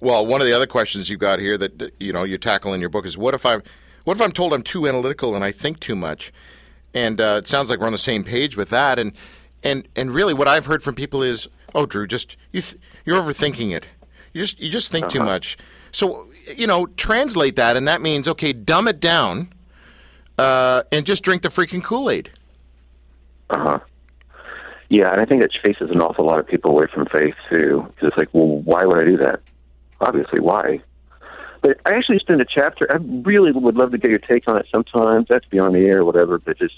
Well, 0.00 0.26
one 0.26 0.40
of 0.40 0.46
the 0.46 0.52
other 0.52 0.66
questions 0.66 1.08
you 1.08 1.16
got 1.16 1.38
here 1.38 1.56
that 1.58 1.78
that, 1.78 1.94
you 2.00 2.12
know 2.12 2.24
you 2.24 2.38
tackle 2.38 2.74
in 2.74 2.80
your 2.80 2.90
book 2.90 3.06
is 3.06 3.16
what 3.16 3.34
if 3.34 3.46
I'm 3.46 3.62
what 4.04 4.16
if 4.16 4.22
I'm 4.22 4.32
told 4.32 4.52
I'm 4.52 4.62
too 4.62 4.86
analytical 4.86 5.34
and 5.34 5.44
I 5.44 5.52
think 5.52 5.80
too 5.80 5.96
much? 5.96 6.32
And 6.92 7.20
uh, 7.20 7.36
it 7.38 7.48
sounds 7.48 7.70
like 7.70 7.80
we're 7.80 7.86
on 7.86 7.92
the 7.92 7.98
same 7.98 8.22
page 8.22 8.56
with 8.56 8.70
that. 8.70 8.98
And 8.98 9.12
and 9.64 9.88
and 9.96 10.10
really, 10.10 10.34
what 10.34 10.46
I've 10.46 10.66
heard 10.66 10.82
from 10.82 10.94
people 10.94 11.22
is, 11.22 11.48
oh, 11.74 11.86
Drew, 11.86 12.06
just 12.06 12.36
you 12.52 12.60
th- 12.60 12.80
you're 13.04 13.20
overthinking 13.20 13.74
it. 13.74 13.86
You 14.32 14.42
just 14.42 14.60
you 14.60 14.70
just 14.70 14.92
think 14.92 15.08
too 15.08 15.20
much. 15.20 15.56
So 15.90 16.28
you 16.56 16.66
know, 16.66 16.86
translate 16.86 17.56
that, 17.56 17.76
and 17.76 17.88
that 17.88 18.02
means 18.02 18.28
okay, 18.28 18.52
dumb 18.52 18.86
it 18.88 19.00
down, 19.00 19.52
uh, 20.38 20.82
and 20.92 21.06
just 21.06 21.22
drink 21.24 21.42
the 21.42 21.48
freaking 21.48 21.82
Kool 21.82 22.10
Aid. 22.10 22.30
Uh 23.50 23.58
huh. 23.58 23.78
Yeah, 24.90 25.10
and 25.10 25.20
I 25.20 25.24
think 25.24 25.42
it 25.42 25.50
chases 25.64 25.90
an 25.90 26.00
awful 26.00 26.26
lot 26.26 26.38
of 26.38 26.46
people 26.46 26.70
away 26.70 26.86
from 26.92 27.06
faith 27.06 27.34
too. 27.52 27.80
'Cause 27.98 28.08
it's 28.10 28.16
like, 28.16 28.28
well, 28.32 28.58
why 28.62 28.84
would 28.84 29.02
I 29.02 29.06
do 29.06 29.16
that? 29.18 29.40
Obviously, 30.00 30.40
why? 30.40 30.80
but 31.62 31.80
I 31.86 31.94
actually 31.94 32.18
spend 32.18 32.42
a 32.42 32.44
chapter. 32.44 32.86
I 32.92 32.98
really 33.24 33.50
would 33.50 33.74
love 33.74 33.90
to 33.92 33.96
get 33.98 34.10
your 34.10 34.18
take 34.18 34.46
on 34.46 34.58
it 34.58 34.66
sometimes. 34.70 35.28
That's 35.30 35.46
beyond 35.46 35.74
the 35.74 35.86
air 35.86 36.00
or 36.00 36.04
whatever, 36.04 36.38
but 36.38 36.58
just 36.58 36.74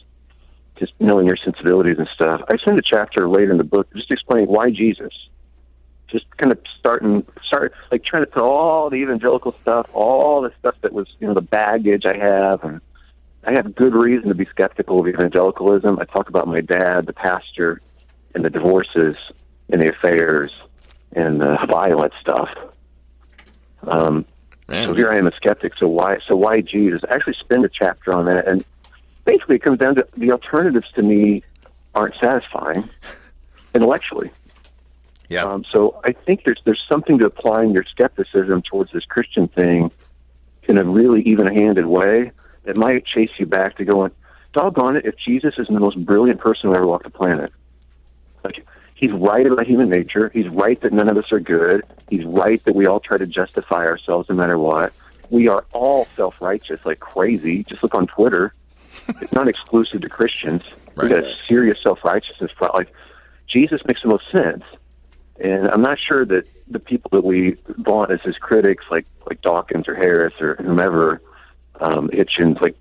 just 0.78 0.92
knowing 1.00 1.26
your 1.26 1.36
sensibilities 1.36 1.96
and 1.98 2.08
stuff. 2.14 2.42
I 2.48 2.56
spend 2.58 2.78
a 2.78 2.82
chapter 2.82 3.28
later 3.28 3.52
in 3.52 3.58
the 3.58 3.64
book 3.64 3.88
just 3.94 4.10
explaining 4.10 4.48
why 4.48 4.70
Jesus. 4.70 5.12
Just 6.08 6.24
kind 6.36 6.52
of 6.52 6.58
starting, 6.78 7.26
start 7.44 7.72
like 7.90 8.04
trying 8.04 8.24
to 8.24 8.30
put 8.30 8.42
all 8.42 8.90
the 8.90 8.96
evangelical 8.96 9.54
stuff, 9.62 9.86
all 9.92 10.42
the 10.42 10.52
stuff 10.58 10.76
that 10.82 10.92
was, 10.92 11.08
you 11.18 11.26
know, 11.26 11.34
the 11.34 11.42
baggage 11.42 12.04
I 12.06 12.16
have, 12.16 12.62
and 12.62 12.80
I 13.44 13.52
have 13.52 13.74
good 13.74 13.94
reason 13.94 14.28
to 14.28 14.34
be 14.34 14.46
skeptical 14.46 15.00
of 15.00 15.08
evangelicalism. 15.08 15.98
I 15.98 16.04
talk 16.04 16.28
about 16.28 16.46
my 16.46 16.60
dad, 16.60 17.06
the 17.06 17.12
pastor, 17.12 17.80
and 18.34 18.44
the 18.44 18.50
divorces 18.50 19.16
and 19.68 19.82
the 19.82 19.90
affairs 19.90 20.52
and 21.12 21.40
the 21.40 21.58
violent 21.68 22.12
stuff. 22.20 22.50
Um, 23.82 24.26
Man, 24.68 24.88
so 24.88 24.94
here 24.94 25.10
I 25.10 25.16
am 25.16 25.26
a 25.28 25.32
skeptic. 25.36 25.72
So 25.78 25.86
why? 25.86 26.18
So 26.28 26.34
why 26.34 26.60
Jesus? 26.60 27.00
I 27.08 27.14
actually 27.14 27.36
spend 27.40 27.64
a 27.64 27.68
chapter 27.68 28.12
on 28.12 28.26
that, 28.26 28.50
and 28.50 28.64
basically 29.26 29.56
it 29.56 29.62
comes 29.62 29.78
down 29.78 29.96
to 29.96 30.06
the 30.16 30.32
alternatives 30.32 30.86
to 30.94 31.02
me 31.02 31.42
aren't 31.94 32.14
satisfying 32.22 32.88
intellectually. 33.74 34.30
yeah. 35.28 35.44
Um, 35.44 35.64
so 35.70 36.00
I 36.04 36.12
think 36.12 36.44
there's 36.44 36.60
there's 36.64 36.82
something 36.90 37.18
to 37.18 37.26
applying 37.26 37.72
your 37.72 37.84
skepticism 37.84 38.62
towards 38.62 38.92
this 38.92 39.04
Christian 39.04 39.48
thing 39.48 39.90
in 40.68 40.78
a 40.78 40.84
really 40.84 41.22
even-handed 41.22 41.86
way 41.86 42.32
that 42.64 42.76
might 42.76 43.04
chase 43.04 43.30
you 43.38 43.46
back 43.46 43.76
to 43.76 43.84
going, 43.84 44.10
doggone 44.52 44.96
it, 44.96 45.06
if 45.06 45.16
Jesus 45.16 45.54
is 45.58 45.68
the 45.68 45.78
most 45.78 46.02
brilliant 46.04 46.40
person 46.40 46.70
who 46.70 46.74
ever 46.74 46.86
walked 46.86 47.04
the 47.04 47.10
planet, 47.10 47.52
like 48.42 48.66
he's 48.94 49.12
right 49.12 49.46
about 49.46 49.66
human 49.66 49.88
nature, 49.88 50.30
he's 50.34 50.48
right 50.48 50.80
that 50.80 50.92
none 50.92 51.08
of 51.08 51.16
us 51.16 51.30
are 51.30 51.40
good, 51.40 51.82
he's 52.08 52.24
right 52.24 52.64
that 52.64 52.74
we 52.74 52.86
all 52.86 53.00
try 53.00 53.18
to 53.18 53.26
justify 53.26 53.86
ourselves 53.86 54.28
no 54.28 54.34
matter 54.34 54.58
what. 54.58 54.92
We 55.30 55.48
are 55.48 55.64
all 55.72 56.06
self-righteous 56.16 56.80
like 56.84 57.00
crazy. 57.00 57.64
Just 57.64 57.82
look 57.82 57.94
on 57.94 58.06
Twitter. 58.06 58.54
It's 59.08 59.32
not 59.32 59.48
exclusive 59.48 60.00
to 60.02 60.08
Christians. 60.08 60.62
Right. 60.94 61.04
We 61.04 61.08
got 61.10 61.24
a 61.24 61.34
serious 61.48 61.78
self-righteousness. 61.82 62.52
problem. 62.56 62.84
Like 62.84 62.94
Jesus 63.48 63.80
makes 63.86 64.02
the 64.02 64.08
most 64.08 64.30
sense. 64.30 64.64
And 65.38 65.68
I'm 65.68 65.82
not 65.82 65.98
sure 65.98 66.24
that 66.24 66.44
the 66.68 66.78
people 66.78 67.10
that 67.12 67.24
we 67.24 67.56
vaunt 67.66 68.10
as 68.10 68.20
his 68.22 68.36
critics, 68.38 68.84
like 68.90 69.06
like 69.28 69.42
Dawkins 69.42 69.86
or 69.88 69.94
Harris 69.94 70.34
or 70.40 70.56
whomever, 70.56 71.20
um, 71.80 72.08
Hitchens, 72.08 72.60
like 72.60 72.76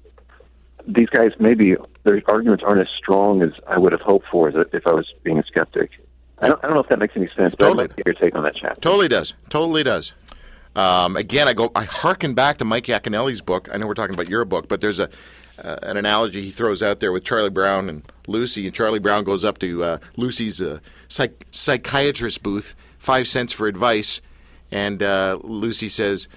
these 0.88 1.10
guys, 1.10 1.32
maybe 1.40 1.76
their 2.04 2.22
arguments 2.28 2.64
aren't 2.66 2.82
as 2.82 2.88
strong 2.98 3.42
as 3.42 3.52
I 3.68 3.78
would 3.78 3.92
have 3.92 4.02
hoped 4.02 4.28
for 4.32 4.50
if 4.50 4.88
I 4.88 4.94
was 4.94 5.12
being 5.24 5.40
a 5.40 5.44
skeptic. 5.44 5.92
I 6.40 6.48
don't, 6.48 6.64
I 6.64 6.68
don't 6.68 6.76
know 6.76 6.84
if 6.84 6.90
that 6.90 7.00
makes 7.00 7.16
any 7.16 7.28
sense, 7.28 7.56
but 7.56 7.66
Totally. 7.66 7.86
I'd 7.86 7.90
like 7.90 7.90
to 7.92 8.04
get 8.04 8.06
your 8.06 8.16
take 8.16 8.36
on 8.36 8.44
that 8.44 8.56
chapter. 8.56 8.82
Totally 8.82 9.08
does. 9.08 9.34
Totally 9.50 9.84
does. 9.84 10.14
Um, 10.76 11.16
again, 11.16 11.48
I 11.48 11.54
go. 11.54 11.72
I 11.74 11.86
hearken 11.86 12.34
back 12.34 12.58
to 12.58 12.66
Mike 12.66 12.86
Yaconelli's 12.86 13.42
book. 13.42 13.70
I 13.72 13.78
know 13.78 13.88
we're 13.88 13.94
talking 13.94 14.14
about 14.14 14.30
your 14.30 14.44
book, 14.44 14.68
but 14.68 14.82
there's 14.82 15.00
a 15.00 15.10
uh, 15.64 15.78
an 15.84 15.98
analogy 15.98 16.42
he 16.44 16.52
throws 16.52 16.82
out 16.84 17.00
there 17.00 17.12
with 17.12 17.24
Charlie 17.24 17.50
Brown 17.50 17.90
and 17.90 18.04
Lucy. 18.28 18.66
And 18.66 18.76
Charlie 18.76 19.00
Brown 19.00 19.24
goes 19.24 19.44
up 19.46 19.58
to 19.60 19.84
uh, 19.84 19.98
Lucy's 20.18 20.62
uh, 20.62 20.80
psych- 21.08 21.46
psychiatrist 21.52 22.42
booth, 22.44 22.76
five 22.98 23.28
cents 23.28 23.54
for 23.54 23.68
advice, 23.68 24.22
and 24.72 25.02
uh, 25.04 25.40
Lucy 25.44 25.90
says. 25.90 26.28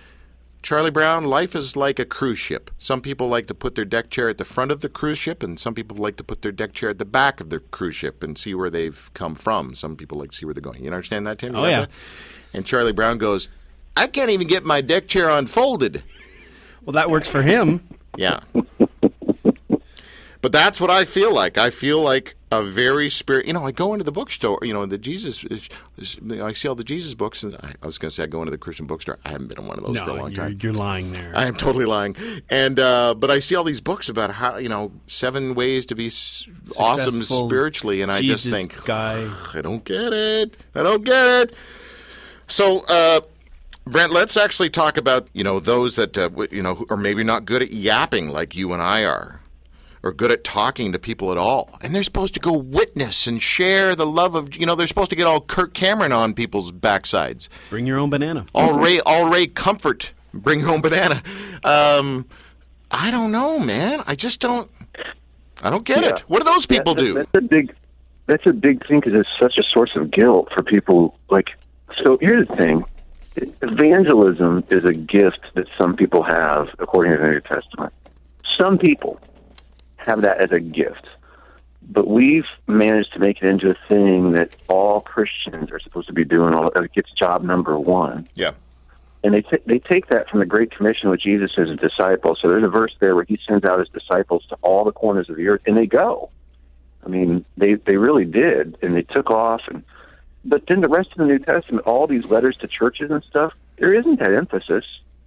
Charlie 0.60 0.90
Brown, 0.90 1.22
life 1.24 1.54
is 1.54 1.76
like 1.76 2.00
a 2.00 2.04
cruise 2.04 2.40
ship. 2.40 2.72
Some 2.80 3.00
people 3.00 3.28
like 3.28 3.46
to 3.46 3.54
put 3.54 3.76
their 3.76 3.84
deck 3.84 4.10
chair 4.10 4.28
at 4.28 4.38
the 4.38 4.44
front 4.44 4.72
of 4.72 4.80
the 4.80 4.88
cruise 4.88 5.16
ship, 5.16 5.44
and 5.44 5.58
some 5.58 5.72
people 5.72 5.96
like 5.96 6.16
to 6.16 6.24
put 6.24 6.42
their 6.42 6.50
deck 6.50 6.72
chair 6.72 6.90
at 6.90 6.98
the 6.98 7.04
back 7.04 7.40
of 7.40 7.48
the 7.50 7.60
cruise 7.60 7.94
ship 7.94 8.24
and 8.24 8.36
see 8.36 8.54
where 8.56 8.68
they've 8.68 9.08
come 9.14 9.36
from. 9.36 9.76
Some 9.76 9.94
people 9.94 10.18
like 10.18 10.32
to 10.32 10.36
see 10.36 10.44
where 10.44 10.52
they're 10.54 10.60
going. 10.60 10.82
You 10.82 10.90
understand 10.90 11.26
that, 11.28 11.38
Tim? 11.38 11.54
You 11.54 11.60
Oh, 11.60 11.64
yeah. 11.68 11.80
that? 11.82 11.90
And 12.52 12.66
Charlie 12.66 12.92
Brown 12.92 13.18
goes, 13.18 13.48
I 13.96 14.08
can't 14.08 14.30
even 14.30 14.48
get 14.48 14.64
my 14.64 14.80
deck 14.80 15.06
chair 15.06 15.30
unfolded. 15.30 16.02
Well, 16.84 16.92
that 16.94 17.08
works 17.08 17.28
for 17.28 17.42
him. 17.42 17.86
Yeah. 18.16 18.40
But 20.40 20.52
that's 20.52 20.80
what 20.80 20.90
I 20.90 21.04
feel 21.04 21.34
like. 21.34 21.58
I 21.58 21.70
feel 21.70 22.00
like 22.00 22.36
a 22.52 22.62
very 22.62 23.10
spirit. 23.10 23.46
You 23.46 23.52
know, 23.52 23.66
I 23.66 23.72
go 23.72 23.92
into 23.92 24.04
the 24.04 24.12
bookstore. 24.12 24.60
You 24.62 24.72
know, 24.72 24.86
the 24.86 24.96
Jesus. 24.96 25.44
I 26.30 26.52
see 26.52 26.68
all 26.68 26.74
the 26.76 26.84
Jesus 26.84 27.14
books, 27.14 27.42
and 27.42 27.56
I, 27.56 27.74
I 27.82 27.86
was 27.86 27.98
going 27.98 28.10
to 28.10 28.14
say 28.14 28.22
I 28.22 28.26
go 28.26 28.40
into 28.40 28.52
the 28.52 28.58
Christian 28.58 28.86
bookstore. 28.86 29.18
I 29.24 29.30
haven't 29.30 29.48
been 29.48 29.58
in 29.58 29.66
one 29.66 29.78
of 29.78 29.84
those 29.84 29.98
for 29.98 30.10
a 30.10 30.14
long 30.14 30.30
you're, 30.30 30.44
time. 30.44 30.58
you're 30.62 30.72
lying 30.72 31.12
there. 31.12 31.32
I 31.34 31.46
am 31.46 31.56
totally 31.56 31.86
lying. 31.86 32.16
And 32.48 32.78
uh, 32.78 33.14
but 33.14 33.30
I 33.30 33.40
see 33.40 33.56
all 33.56 33.64
these 33.64 33.80
books 33.80 34.08
about 34.08 34.30
how 34.30 34.58
you 34.58 34.68
know 34.68 34.92
seven 35.08 35.54
ways 35.54 35.86
to 35.86 35.96
be 35.96 36.06
s- 36.06 36.48
awesome 36.78 37.22
spiritually, 37.24 38.02
and 38.02 38.12
I 38.12 38.22
just 38.22 38.48
think 38.48 38.84
guy. 38.84 39.28
I 39.54 39.60
don't 39.60 39.84
get 39.84 40.12
it. 40.12 40.56
I 40.74 40.82
don't 40.84 41.04
get 41.04 41.26
it. 41.26 41.54
So, 42.46 42.84
uh, 42.88 43.20
Brant, 43.84 44.12
let's 44.12 44.36
actually 44.36 44.70
talk 44.70 44.96
about 44.96 45.28
you 45.32 45.44
know 45.44 45.60
those 45.60 45.96
that 45.96 46.16
uh, 46.16 46.30
you 46.50 46.62
know 46.62 46.76
who 46.76 46.86
are 46.90 46.96
maybe 46.96 47.24
not 47.24 47.44
good 47.44 47.62
at 47.62 47.72
yapping 47.72 48.28
like 48.28 48.54
you 48.54 48.72
and 48.72 48.80
I 48.80 49.04
are, 49.04 49.40
or 50.02 50.12
good 50.12 50.30
at 50.30 50.44
talking 50.44 50.92
to 50.92 50.98
people 50.98 51.32
at 51.32 51.38
all, 51.38 51.78
and 51.82 51.94
they're 51.94 52.02
supposed 52.02 52.34
to 52.34 52.40
go 52.40 52.52
witness 52.52 53.26
and 53.26 53.42
share 53.42 53.94
the 53.94 54.06
love 54.06 54.34
of 54.34 54.56
you 54.56 54.66
know 54.66 54.74
they're 54.74 54.86
supposed 54.86 55.10
to 55.10 55.16
get 55.16 55.26
all 55.26 55.40
Kirk 55.40 55.74
Cameron 55.74 56.12
on 56.12 56.34
people's 56.34 56.72
backsides, 56.72 57.48
Bring 57.70 57.86
your 57.86 57.98
own 57.98 58.10
banana. 58.10 58.46
all 58.54 58.78
Ray 58.78 59.00
all 59.00 59.30
Ray 59.30 59.46
Comfort, 59.46 60.12
bring 60.32 60.60
your 60.60 60.70
own 60.70 60.80
banana. 60.80 61.22
Um, 61.64 62.26
I 62.90 63.10
don't 63.10 63.32
know, 63.32 63.58
man. 63.58 64.02
I 64.06 64.14
just 64.14 64.40
don't. 64.40 64.70
I 65.62 65.70
don't 65.70 65.84
get 65.84 66.02
Yeah. 66.02 66.10
it. 66.10 66.20
What 66.28 66.38
do 66.38 66.44
those 66.44 66.66
people 66.66 66.94
That- 66.94 67.02
do? 67.04 67.14
That's 67.14 67.30
a 67.34 67.40
big. 67.40 67.74
That's 68.26 68.46
a 68.46 68.52
big 68.52 68.86
thing 68.86 69.00
because 69.00 69.18
it's 69.18 69.28
such 69.40 69.56
a 69.58 69.62
source 69.72 69.90
of 69.96 70.10
guilt 70.10 70.48
for 70.54 70.62
people. 70.62 71.18
Like, 71.30 71.48
so 72.04 72.18
here's 72.20 72.46
the 72.46 72.56
thing: 72.56 72.84
evangelism 73.62 74.64
is 74.70 74.84
a 74.84 74.92
gift 74.92 75.40
that 75.54 75.66
some 75.78 75.96
people 75.96 76.22
have, 76.22 76.68
according 76.78 77.12
to 77.12 77.18
the 77.18 77.30
New 77.30 77.40
Testament. 77.40 77.92
Some 78.60 78.78
people 78.78 79.18
have 80.08 80.22
that 80.22 80.40
as 80.40 80.50
a 80.50 80.60
gift, 80.60 81.06
but 81.82 82.08
we've 82.08 82.46
managed 82.66 83.12
to 83.12 83.18
make 83.18 83.42
it 83.42 83.48
into 83.48 83.70
a 83.70 83.76
thing 83.88 84.32
that 84.32 84.56
all 84.68 85.00
Christians 85.00 85.70
are 85.70 85.80
supposed 85.80 86.08
to 86.08 86.12
be 86.12 86.24
doing. 86.24 86.54
All 86.54 86.68
it 86.68 86.92
gets 86.92 87.10
job 87.12 87.42
number 87.42 87.78
one 87.78 88.28
yeah. 88.34 88.52
and 89.22 89.34
they 89.34 89.42
t- 89.42 89.62
they 89.66 89.78
take 89.78 90.08
that 90.08 90.28
from 90.28 90.40
the 90.40 90.46
Great 90.46 90.70
Commission 90.70 91.10
with 91.10 91.20
Jesus 91.20 91.52
as 91.56 91.68
a 91.68 91.76
disciple. 91.76 92.36
So 92.40 92.48
there's 92.48 92.64
a 92.64 92.68
verse 92.68 92.94
there 93.00 93.14
where 93.14 93.24
he 93.24 93.38
sends 93.46 93.64
out 93.64 93.78
his 93.78 93.88
disciples 93.88 94.44
to 94.48 94.56
all 94.62 94.84
the 94.84 94.92
corners 94.92 95.30
of 95.30 95.36
the 95.36 95.48
earth, 95.48 95.62
and 95.66 95.76
they 95.76 95.86
go. 95.86 96.30
I 97.04 97.08
mean, 97.08 97.44
they 97.56 97.74
they 97.74 97.96
really 97.96 98.24
did, 98.24 98.76
and 98.82 98.94
they 98.94 99.02
took 99.02 99.30
off. 99.30 99.62
And 99.68 99.82
but 100.44 100.62
then 100.68 100.80
the 100.80 100.88
rest 100.88 101.10
of 101.12 101.18
the 101.18 101.26
New 101.26 101.38
Testament, 101.38 101.86
all 101.86 102.06
these 102.06 102.24
letters 102.24 102.56
to 102.60 102.68
churches 102.68 103.10
and 103.10 103.22
stuff, 103.24 103.52
there 103.78 103.94
isn't 103.94 104.18
that 104.18 104.32
emphasis. 104.32 104.84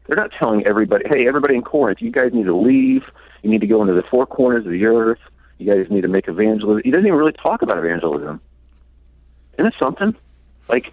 They're 0.08 0.17
not 0.17 0.31
telling 0.38 0.65
everybody, 0.65 1.05
hey, 1.08 1.27
everybody 1.27 1.55
in 1.55 1.62
Corinth, 1.62 2.01
you 2.01 2.12
guys 2.12 2.34
need 2.34 2.46
to 2.46 2.55
leave. 2.55 3.03
You 3.43 3.50
need 3.50 3.62
to 3.62 3.67
go 3.67 3.81
into 3.81 3.93
the 3.93 4.03
four 4.03 4.25
corners 4.25 4.65
of 4.65 4.72
the 4.72 4.86
earth. 4.86 5.20
You 5.58 5.72
guys 5.72 5.91
need 5.91 6.01
to 6.01 6.08
make 6.08 6.27
evangelism. 6.27 6.81
He 6.84 6.91
doesn't 6.91 7.05
even 7.05 7.17
really 7.17 7.34
talk 7.34 7.62
about 7.62 7.77
evangelism. 7.77 8.41
Isn't 9.58 9.67
it 9.67 9.74
something? 9.79 10.15
Like, 10.67 10.91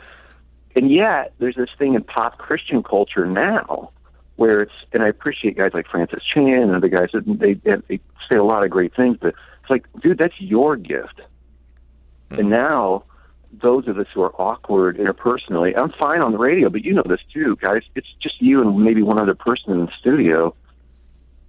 and 0.77 0.91
yet 0.91 1.33
there's 1.39 1.57
this 1.57 1.71
thing 1.79 1.95
in 1.95 2.05
pop 2.05 2.39
Christian 2.39 2.83
culture 2.83 3.27
now 3.27 3.91
where 4.37 4.63
it's, 4.63 4.73
and 4.93 5.03
I 5.03 5.09
appreciate 5.09 5.57
guys 5.57 5.73
like 5.75 5.89
Francis 5.89 6.23
Chan 6.23 6.63
and 6.63 6.75
other 6.75 6.89
guys 6.89 7.09
that 7.13 7.25
they, 7.27 7.55
they 7.55 8.01
say 8.31 8.37
a 8.37 8.45
lot 8.45 8.63
of 8.63 8.71
great 8.71 8.95
things, 8.95 9.17
but 9.21 9.29
it's 9.29 9.71
like, 9.71 9.87
dude, 10.01 10.19
that's 10.19 10.41
your 10.41 10.77
gift. 10.77 11.21
And 12.31 12.43
hmm. 12.43 12.51
now 12.51 13.05
those 13.53 13.89
of 13.89 13.99
us 13.99 14.07
who 14.15 14.23
are 14.23 14.33
awkward 14.41 14.99
interpersonally, 14.99 15.73
I'm 15.77 15.93
fine 15.93 16.23
on 16.23 16.33
the 16.33 16.39
radio, 16.39 16.69
but 16.69 16.85
you 16.85 16.93
know 16.93 17.03
this 17.07 17.21
too, 17.33 17.57
guys. 17.57 17.83
It's 17.95 18.07
just 18.21 18.41
you 18.41 18.61
and 18.61 18.79
maybe 18.85 19.03
one 19.03 19.21
other 19.21 19.35
person 19.35 19.73
in 19.73 19.87
the 19.87 19.93
studio. 19.99 20.55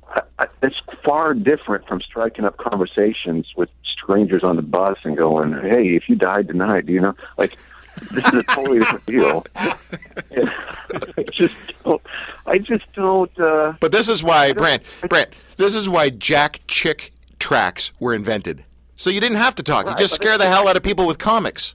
I, 0.08 0.22
I, 0.40 0.46
it's 0.64 0.78
far 1.06 1.34
different 1.34 1.88
from 1.88 2.02
striking 2.02 2.46
up 2.46 2.58
conversations 2.58 3.48
with 3.56 3.70
strangers 3.84 4.44
on 4.44 4.56
the 4.56 4.62
bus 4.62 4.98
and 5.04 5.16
going, 5.18 5.54
"Hey, 5.54 5.96
if 5.96 6.10
you 6.10 6.16
died 6.16 6.48
tonight, 6.48 6.86
do 6.86 6.94
you 6.94 7.02
know?" 7.02 7.16
Like, 7.38 7.58
this 8.12 8.26
is 8.26 8.34
a 8.40 8.44
totally 8.44 8.80
different 8.80 9.06
deal. 9.06 9.46
I 9.56 11.24
just 11.32 11.56
don't. 11.84 12.02
I 12.46 12.58
just 12.58 12.92
don't. 12.94 13.40
Uh, 13.40 13.74
But 13.80 13.92
this 13.92 14.10
is 14.10 14.24
why, 14.24 14.54
Brant, 14.54 14.84
Brant, 15.10 15.30
this 15.58 15.76
is 15.76 15.90
why 15.90 16.10
Jack 16.10 16.62
Chick 16.68 17.14
tracts 17.40 17.92
were 18.00 18.14
invented. 18.14 18.66
So 18.96 19.10
you 19.10 19.22
didn't 19.22 19.38
have 19.38 19.56
to 19.56 19.64
talk. 19.64 19.88
You 19.88 19.96
just 19.96 20.14
scare 20.14 20.38
the 20.38 20.48
hell 20.48 20.68
out 20.68 20.76
of 20.76 20.84
people 20.84 21.06
with 21.08 21.20
comics. 21.20 21.74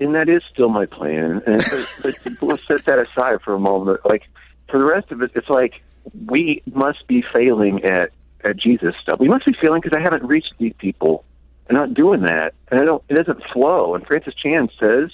And 0.00 0.14
that 0.14 0.28
is 0.28 0.42
still 0.52 0.68
my 0.68 0.86
plan. 0.86 1.42
And 1.46 1.64
but, 2.02 2.02
but 2.02 2.42
let's 2.42 2.66
set 2.66 2.84
that 2.86 3.00
aside 3.00 3.40
for 3.44 3.54
a 3.54 3.60
moment. 3.60 4.00
Like 4.04 4.22
for 4.68 4.78
the 4.78 4.84
rest 4.84 5.10
of 5.10 5.22
it, 5.22 5.32
it's 5.34 5.48
like 5.48 5.82
we 6.26 6.62
must 6.72 7.06
be 7.06 7.24
failing 7.34 7.84
at 7.84 8.10
at 8.44 8.56
Jesus 8.56 8.94
stuff. 9.02 9.18
We 9.18 9.28
must 9.28 9.46
be 9.46 9.54
failing 9.60 9.80
because 9.80 9.96
I 9.96 10.00
haven't 10.00 10.26
reached 10.26 10.54
these 10.58 10.74
people. 10.78 11.24
I'm 11.68 11.76
not 11.76 11.92
doing 11.92 12.22
that, 12.22 12.54
and 12.70 12.80
I 12.80 12.84
don't. 12.84 13.02
It 13.08 13.14
doesn't 13.14 13.42
flow. 13.52 13.94
And 13.94 14.06
Francis 14.06 14.34
Chan 14.34 14.70
says 14.80 15.10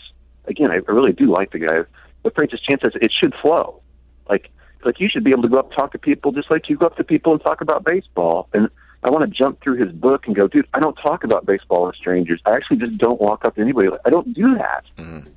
again, 0.47 0.71
I 0.71 0.77
really 0.91 1.13
do 1.13 1.33
like 1.33 1.53
the 1.53 1.59
guy, 1.59 1.81
but 2.23 2.35
Francis 2.35 2.61
Chan 2.61 2.79
says 2.85 2.93
it 3.01 3.13
should 3.19 3.35
flow. 3.43 3.81
Like 4.29 4.51
like 4.85 5.01
you 5.01 5.09
should 5.09 5.25
be 5.25 5.31
able 5.31 5.43
to 5.43 5.49
go 5.49 5.59
up 5.59 5.67
and 5.67 5.77
talk 5.77 5.93
to 5.93 5.99
people 5.99 6.33
just 6.33 6.51
like 6.51 6.69
you 6.69 6.77
go 6.77 6.87
up 6.87 6.97
to 6.97 7.05
people 7.05 7.33
and 7.33 7.43
talk 7.43 7.61
about 7.61 7.85
baseball. 7.85 8.49
And 8.53 8.69
I 9.05 9.11
want 9.11 9.23
to 9.23 9.29
jump 9.31 9.61
through 9.61 9.77
his 9.77 9.93
book 9.93 10.27
and 10.27 10.35
go, 10.35 10.49
dude, 10.49 10.67
I 10.73 10.81
don't 10.81 10.95
talk 10.95 11.25
about 11.25 11.45
baseball 11.45 11.87
with 11.87 11.95
strangers. 11.95 12.41
I 12.47 12.53
actually 12.53 12.79
just 12.79 12.97
don't 12.97 13.21
walk 13.21 13.45
up 13.45 13.55
to 13.57 13.61
anybody. 13.61 13.89
I 14.05 14.09
don't 14.09 14.33
do 14.33 14.55
that. 14.57 14.85
Mm-hmm. 14.97 15.29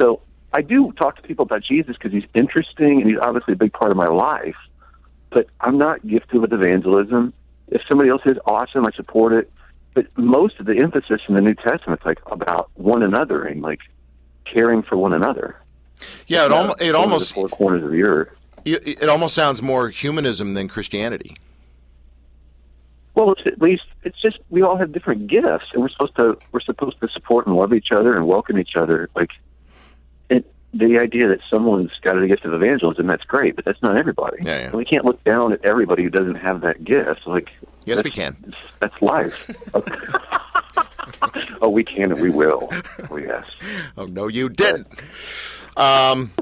So 0.00 0.22
I 0.54 0.62
do 0.62 0.90
talk 0.92 1.16
to 1.16 1.22
people 1.22 1.42
about 1.42 1.62
Jesus 1.62 1.96
because 1.96 2.12
he's 2.12 2.24
interesting 2.32 3.02
and 3.02 3.10
he's 3.10 3.18
obviously 3.20 3.52
a 3.52 3.56
big 3.56 3.74
part 3.74 3.90
of 3.90 3.98
my 3.98 4.06
life. 4.06 4.56
But 5.28 5.48
I'm 5.60 5.76
not 5.76 6.06
gifted 6.06 6.40
with 6.40 6.52
evangelism. 6.52 7.34
If 7.68 7.82
somebody 7.88 8.08
else 8.08 8.22
is 8.24 8.38
awesome, 8.46 8.86
I 8.86 8.90
support 8.92 9.34
it. 9.34 9.52
But 9.92 10.06
most 10.16 10.58
of 10.58 10.64
the 10.66 10.78
emphasis 10.78 11.20
in 11.28 11.34
the 11.34 11.42
New 11.42 11.54
Testament 11.54 12.00
is 12.00 12.06
like 12.06 12.20
about 12.26 12.70
one 12.74 13.02
another 13.02 13.44
and 13.44 13.60
like 13.60 13.80
caring 14.46 14.82
for 14.82 14.96
one 14.96 15.12
another. 15.12 15.60
Yeah, 16.26 16.46
it, 16.46 16.52
al- 16.52 16.76
it 16.80 16.94
almost 16.94 17.34
four 17.34 17.48
corners 17.48 17.84
of 17.84 17.90
the 17.90 18.02
earth. 18.02 18.30
it, 18.64 18.86
it 18.86 19.08
almost 19.10 19.34
sounds 19.34 19.60
more 19.60 19.90
humanism 19.90 20.54
than 20.54 20.68
Christianity. 20.68 21.36
Well, 23.14 23.32
it's 23.32 23.42
at 23.46 23.60
least 23.62 23.84
it's 24.02 24.20
just 24.20 24.38
we 24.50 24.62
all 24.62 24.76
have 24.76 24.92
different 24.92 25.28
gifts, 25.28 25.66
and 25.72 25.82
we're 25.82 25.88
supposed 25.88 26.16
to 26.16 26.36
we're 26.52 26.60
supposed 26.60 27.00
to 27.00 27.08
support 27.08 27.46
and 27.46 27.54
love 27.56 27.72
each 27.72 27.88
other 27.92 28.16
and 28.16 28.26
welcome 28.26 28.58
each 28.58 28.76
other. 28.76 29.08
Like, 29.14 29.30
it, 30.30 30.52
the 30.72 30.98
idea 30.98 31.28
that 31.28 31.38
someone's 31.48 31.92
got 32.02 32.20
a 32.20 32.26
gift 32.26 32.44
of 32.44 32.52
evangelism, 32.52 33.06
that's 33.06 33.22
great, 33.24 33.54
but 33.54 33.64
that's 33.64 33.80
not 33.82 33.96
everybody. 33.96 34.38
Yeah, 34.40 34.58
yeah. 34.58 34.64
And 34.66 34.74
we 34.74 34.84
can't 34.84 35.04
look 35.04 35.22
down 35.22 35.52
at 35.52 35.64
everybody 35.64 36.02
who 36.02 36.10
doesn't 36.10 36.34
have 36.36 36.62
that 36.62 36.82
gift. 36.82 37.26
Like, 37.26 37.50
Yes, 37.84 38.02
we 38.02 38.10
can. 38.10 38.54
That's 38.80 39.00
life. 39.02 39.50
oh, 41.62 41.68
we 41.68 41.84
can 41.84 42.12
and 42.12 42.20
we 42.20 42.30
will. 42.30 42.70
Oh, 43.10 43.16
yes. 43.16 43.44
Oh 43.96 44.06
no, 44.06 44.28
you 44.28 44.48
didn't. 44.48 44.88
Um, 45.76 46.32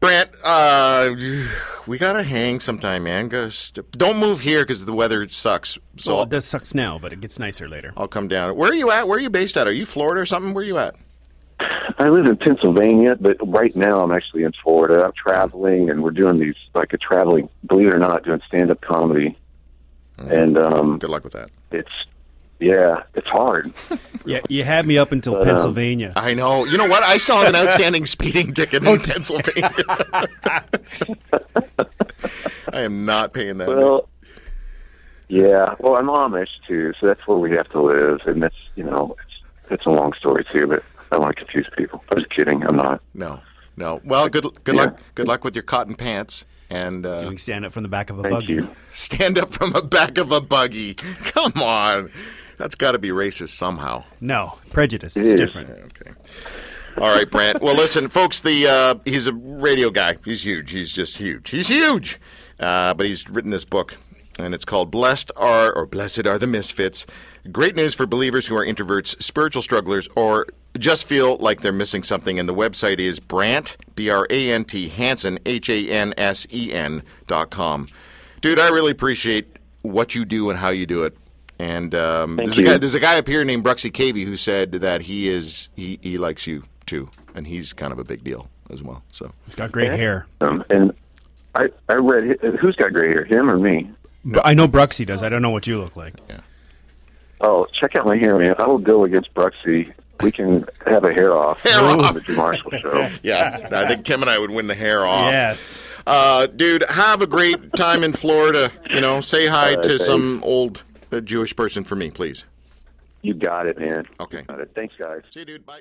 Brant, 0.00 0.30
uh, 0.44 1.14
we 1.86 1.98
gotta 1.98 2.22
hang 2.22 2.60
sometime, 2.60 3.02
man. 3.02 3.28
Go 3.28 3.50
don't 3.92 4.18
move 4.18 4.40
here 4.40 4.62
because 4.62 4.84
the 4.84 4.92
weather 4.92 5.28
sucks. 5.28 5.76
So 5.96 6.14
well, 6.14 6.22
it 6.22 6.28
does 6.28 6.44
sucks 6.44 6.72
now, 6.72 6.98
but 6.98 7.12
it 7.12 7.20
gets 7.20 7.38
nicer 7.38 7.68
later. 7.68 7.92
I'll 7.96 8.06
come 8.06 8.28
down. 8.28 8.54
Where 8.56 8.70
are 8.70 8.74
you 8.74 8.90
at? 8.92 9.08
Where 9.08 9.18
are 9.18 9.20
you 9.20 9.30
based 9.30 9.56
at? 9.56 9.66
Are 9.66 9.72
you 9.72 9.84
Florida 9.84 10.20
or 10.20 10.26
something? 10.26 10.54
Where 10.54 10.62
are 10.62 10.66
you 10.66 10.78
at? 10.78 10.94
I 11.98 12.08
live 12.10 12.26
in 12.26 12.36
Pennsylvania, 12.36 13.16
but 13.20 13.36
right 13.44 13.74
now 13.74 14.00
I'm 14.00 14.12
actually 14.12 14.44
in 14.44 14.52
Florida. 14.62 15.04
I'm 15.04 15.12
traveling, 15.20 15.90
and 15.90 16.00
we're 16.04 16.12
doing 16.12 16.38
these 16.38 16.54
like 16.74 16.92
a 16.92 16.98
traveling, 16.98 17.48
believe 17.66 17.88
it 17.88 17.94
or 17.94 17.98
not, 17.98 18.22
doing 18.22 18.40
stand 18.46 18.70
up 18.70 18.80
comedy, 18.80 19.36
and 20.18 20.56
um, 20.58 20.98
Good 21.00 21.10
luck 21.10 21.24
with 21.24 21.32
that. 21.32 21.50
it's 21.72 21.90
yeah, 22.60 23.02
it's 23.14 23.26
hard. 23.28 23.72
Yeah, 24.24 24.40
you 24.50 24.62
had 24.62 24.84
me 24.84 24.98
up 24.98 25.10
until 25.12 25.32
But, 25.34 25.42
um, 25.42 25.46
Pennsylvania. 25.48 26.12
I 26.14 26.34
know. 26.34 26.66
You 26.66 26.76
know 26.76 26.84
what? 26.86 27.02
I 27.02 27.16
still 27.16 27.36
have 27.38 27.48
an 27.48 27.56
outstanding 27.56 28.04
speeding 28.04 28.52
ticket 28.52 28.84
in 28.84 28.98
Pennsylvania. 29.00 29.70
I 32.72 32.82
am 32.82 33.06
not 33.06 33.32
paying 33.32 33.56
that. 33.58 33.68
Well, 33.68 34.08
yeah. 35.28 35.74
Well, 35.78 35.96
I'm 35.96 36.06
Amish 36.08 36.48
too, 36.66 36.92
so 37.00 37.06
that's 37.06 37.26
where 37.26 37.38
we 37.38 37.52
have 37.52 37.68
to 37.70 37.80
live, 37.80 38.20
and 38.26 38.42
that's 38.42 38.54
you 38.74 38.84
know, 38.84 39.16
it's 39.24 39.70
it's 39.72 39.86
a 39.86 39.90
long 39.90 40.12
story 40.18 40.44
too, 40.54 40.66
but 40.66 40.82
I 41.10 41.16
don't 41.16 41.22
want 41.22 41.36
to 41.36 41.44
confuse 41.44 41.68
people. 41.76 42.04
I 42.10 42.16
was 42.16 42.26
kidding. 42.26 42.62
I'm 42.64 42.76
not. 42.76 43.00
no, 43.14 43.40
no. 43.76 44.00
Well, 44.04 44.28
good 44.28 44.44
good 44.64 44.74
Yeah. 44.76 44.82
luck. 44.82 45.00
Good 45.14 45.28
luck 45.28 45.44
with 45.44 45.54
your 45.54 45.62
cotton 45.62 45.94
pants 45.94 46.44
and 46.70 47.06
uh, 47.06 47.22
Doing 47.22 47.38
stand 47.38 47.64
up 47.64 47.72
from 47.72 47.82
the 47.82 47.88
back 47.88 48.10
of 48.10 48.18
a 48.18 48.22
Thank 48.22 48.34
buggy. 48.34 48.52
you. 48.54 48.70
stand 48.92 49.38
up 49.38 49.50
from 49.50 49.72
the 49.72 49.82
back 49.82 50.18
of 50.18 50.30
a 50.32 50.40
buggy. 50.42 50.94
Come 50.94 51.54
on, 51.62 52.10
that's 52.58 52.74
got 52.74 52.92
to 52.92 52.98
be 52.98 53.08
racist 53.08 53.50
somehow. 53.50 54.04
No, 54.20 54.58
prejudice. 54.70 55.16
It's 55.16 55.28
is. 55.28 55.34
different. 55.36 55.70
Okay. 55.70 56.10
All 56.98 57.14
right, 57.14 57.30
Brant. 57.30 57.62
Well, 57.62 57.76
listen, 57.76 58.08
folks. 58.08 58.40
The 58.40 58.66
uh, 58.66 58.94
he's 59.04 59.26
a 59.26 59.32
radio 59.32 59.90
guy. 59.90 60.16
He's 60.24 60.44
huge. 60.44 60.72
He's 60.72 60.92
just 60.92 61.16
huge. 61.16 61.50
He's 61.50 61.68
huge. 61.68 62.20
Uh, 62.58 62.92
but 62.94 63.06
he's 63.06 63.28
written 63.28 63.52
this 63.52 63.64
book, 63.64 63.96
and 64.38 64.52
it's 64.52 64.64
called 64.64 64.90
"Blessed 64.90 65.30
Are" 65.36 65.72
or 65.72 65.86
"Blessed 65.86 66.26
Are 66.26 66.38
the 66.38 66.48
Misfits." 66.48 67.06
Great 67.52 67.76
news 67.76 67.94
for 67.94 68.06
believers 68.06 68.48
who 68.48 68.56
are 68.56 68.66
introverts, 68.66 69.22
spiritual 69.22 69.62
strugglers, 69.62 70.08
or 70.16 70.48
just 70.76 71.04
feel 71.06 71.36
like 71.36 71.60
they're 71.60 71.72
missing 71.72 72.02
something. 72.02 72.38
And 72.38 72.48
the 72.48 72.54
website 72.54 72.98
is 72.98 73.20
Brant 73.20 73.76
B 73.94 74.10
R 74.10 74.26
A 74.28 74.50
N 74.50 74.64
T 74.64 74.88
Hansen 74.88 75.38
H 75.46 75.70
A 75.70 75.88
N 75.88 76.14
S 76.18 76.48
E 76.52 76.72
N 76.72 77.04
dot 77.28 77.50
com. 77.50 77.88
Dude, 78.40 78.58
I 78.58 78.68
really 78.70 78.92
appreciate 78.92 79.56
what 79.82 80.16
you 80.16 80.24
do 80.24 80.50
and 80.50 80.58
how 80.58 80.70
you 80.70 80.84
do 80.86 81.04
it. 81.04 81.16
And 81.58 81.94
um, 81.94 82.36
Thank 82.36 82.48
there's 82.50 82.58
a 82.58 82.62
guy 82.62 82.78
there's 82.78 82.94
a 82.94 83.00
guy 83.00 83.18
up 83.18 83.26
here 83.26 83.44
named 83.44 83.64
Bruxy 83.64 83.90
Cavey 83.90 84.24
who 84.24 84.36
said 84.36 84.72
that 84.72 85.02
he 85.02 85.28
is 85.28 85.68
he, 85.74 85.98
he 86.02 86.16
likes 86.18 86.46
you 86.46 86.62
too, 86.86 87.10
and 87.34 87.46
he's 87.46 87.72
kind 87.72 87.92
of 87.92 87.98
a 87.98 88.04
big 88.04 88.22
deal 88.22 88.48
as 88.70 88.82
well. 88.82 89.02
So 89.12 89.32
He's 89.44 89.54
got 89.54 89.72
great 89.72 89.90
hair. 89.92 90.26
Um, 90.40 90.64
and 90.70 90.92
I 91.54 91.68
I 91.88 91.94
read 91.94 92.38
who's 92.60 92.76
got 92.76 92.92
gray 92.92 93.08
hair, 93.08 93.24
him 93.24 93.50
or 93.50 93.58
me? 93.58 93.90
But 94.24 94.46
I 94.46 94.54
know 94.54 94.68
Bruxy 94.68 95.04
does. 95.06 95.22
I 95.22 95.28
don't 95.28 95.42
know 95.42 95.50
what 95.50 95.66
you 95.66 95.80
look 95.80 95.96
like. 95.96 96.14
Oh, 97.40 97.66
check 97.80 97.94
out 97.94 98.04
my 98.04 98.16
hair, 98.16 98.36
man. 98.38 98.54
I 98.58 98.66
will 98.66 98.78
go 98.78 99.04
against 99.04 99.32
Bruxy. 99.34 99.92
We 100.22 100.32
can 100.32 100.66
have 100.84 101.04
a 101.04 101.12
hair 101.12 101.36
off. 101.36 101.62
Hair 101.62 101.80
on 101.80 102.00
off. 102.00 102.14
the 102.14 102.20
Drew 102.20 102.34
Marshall 102.36 102.70
show. 102.78 103.08
yeah, 103.22 103.68
I 103.70 103.86
think 103.86 104.04
Tim 104.04 104.20
and 104.20 104.28
I 104.30 104.36
would 104.38 104.50
win 104.50 104.66
the 104.66 104.74
hair 104.74 105.06
off. 105.06 105.30
Yes. 105.30 105.78
uh, 106.08 106.46
dude, 106.46 106.82
have 106.88 107.22
a 107.22 107.26
great 107.28 107.72
time 107.74 108.02
in 108.02 108.12
Florida. 108.12 108.72
You 108.90 109.00
know, 109.00 109.20
say 109.20 109.46
hi 109.46 109.74
right, 109.74 109.82
to 109.82 109.88
thanks. 109.90 110.06
some 110.06 110.42
old 110.42 110.82
uh, 111.12 111.20
Jewish 111.20 111.54
person 111.54 111.84
for 111.84 111.96
me, 111.96 112.10
please. 112.10 112.44
You 113.22 113.34
got 113.34 113.66
it, 113.66 113.78
man. 113.78 114.06
Okay. 114.20 114.42
Got 114.42 114.60
it. 114.60 114.70
Thanks, 114.74 114.94
guys. 114.98 115.22
See 115.30 115.40
you, 115.40 115.46
dude. 115.46 115.66
Bye. 115.66 115.80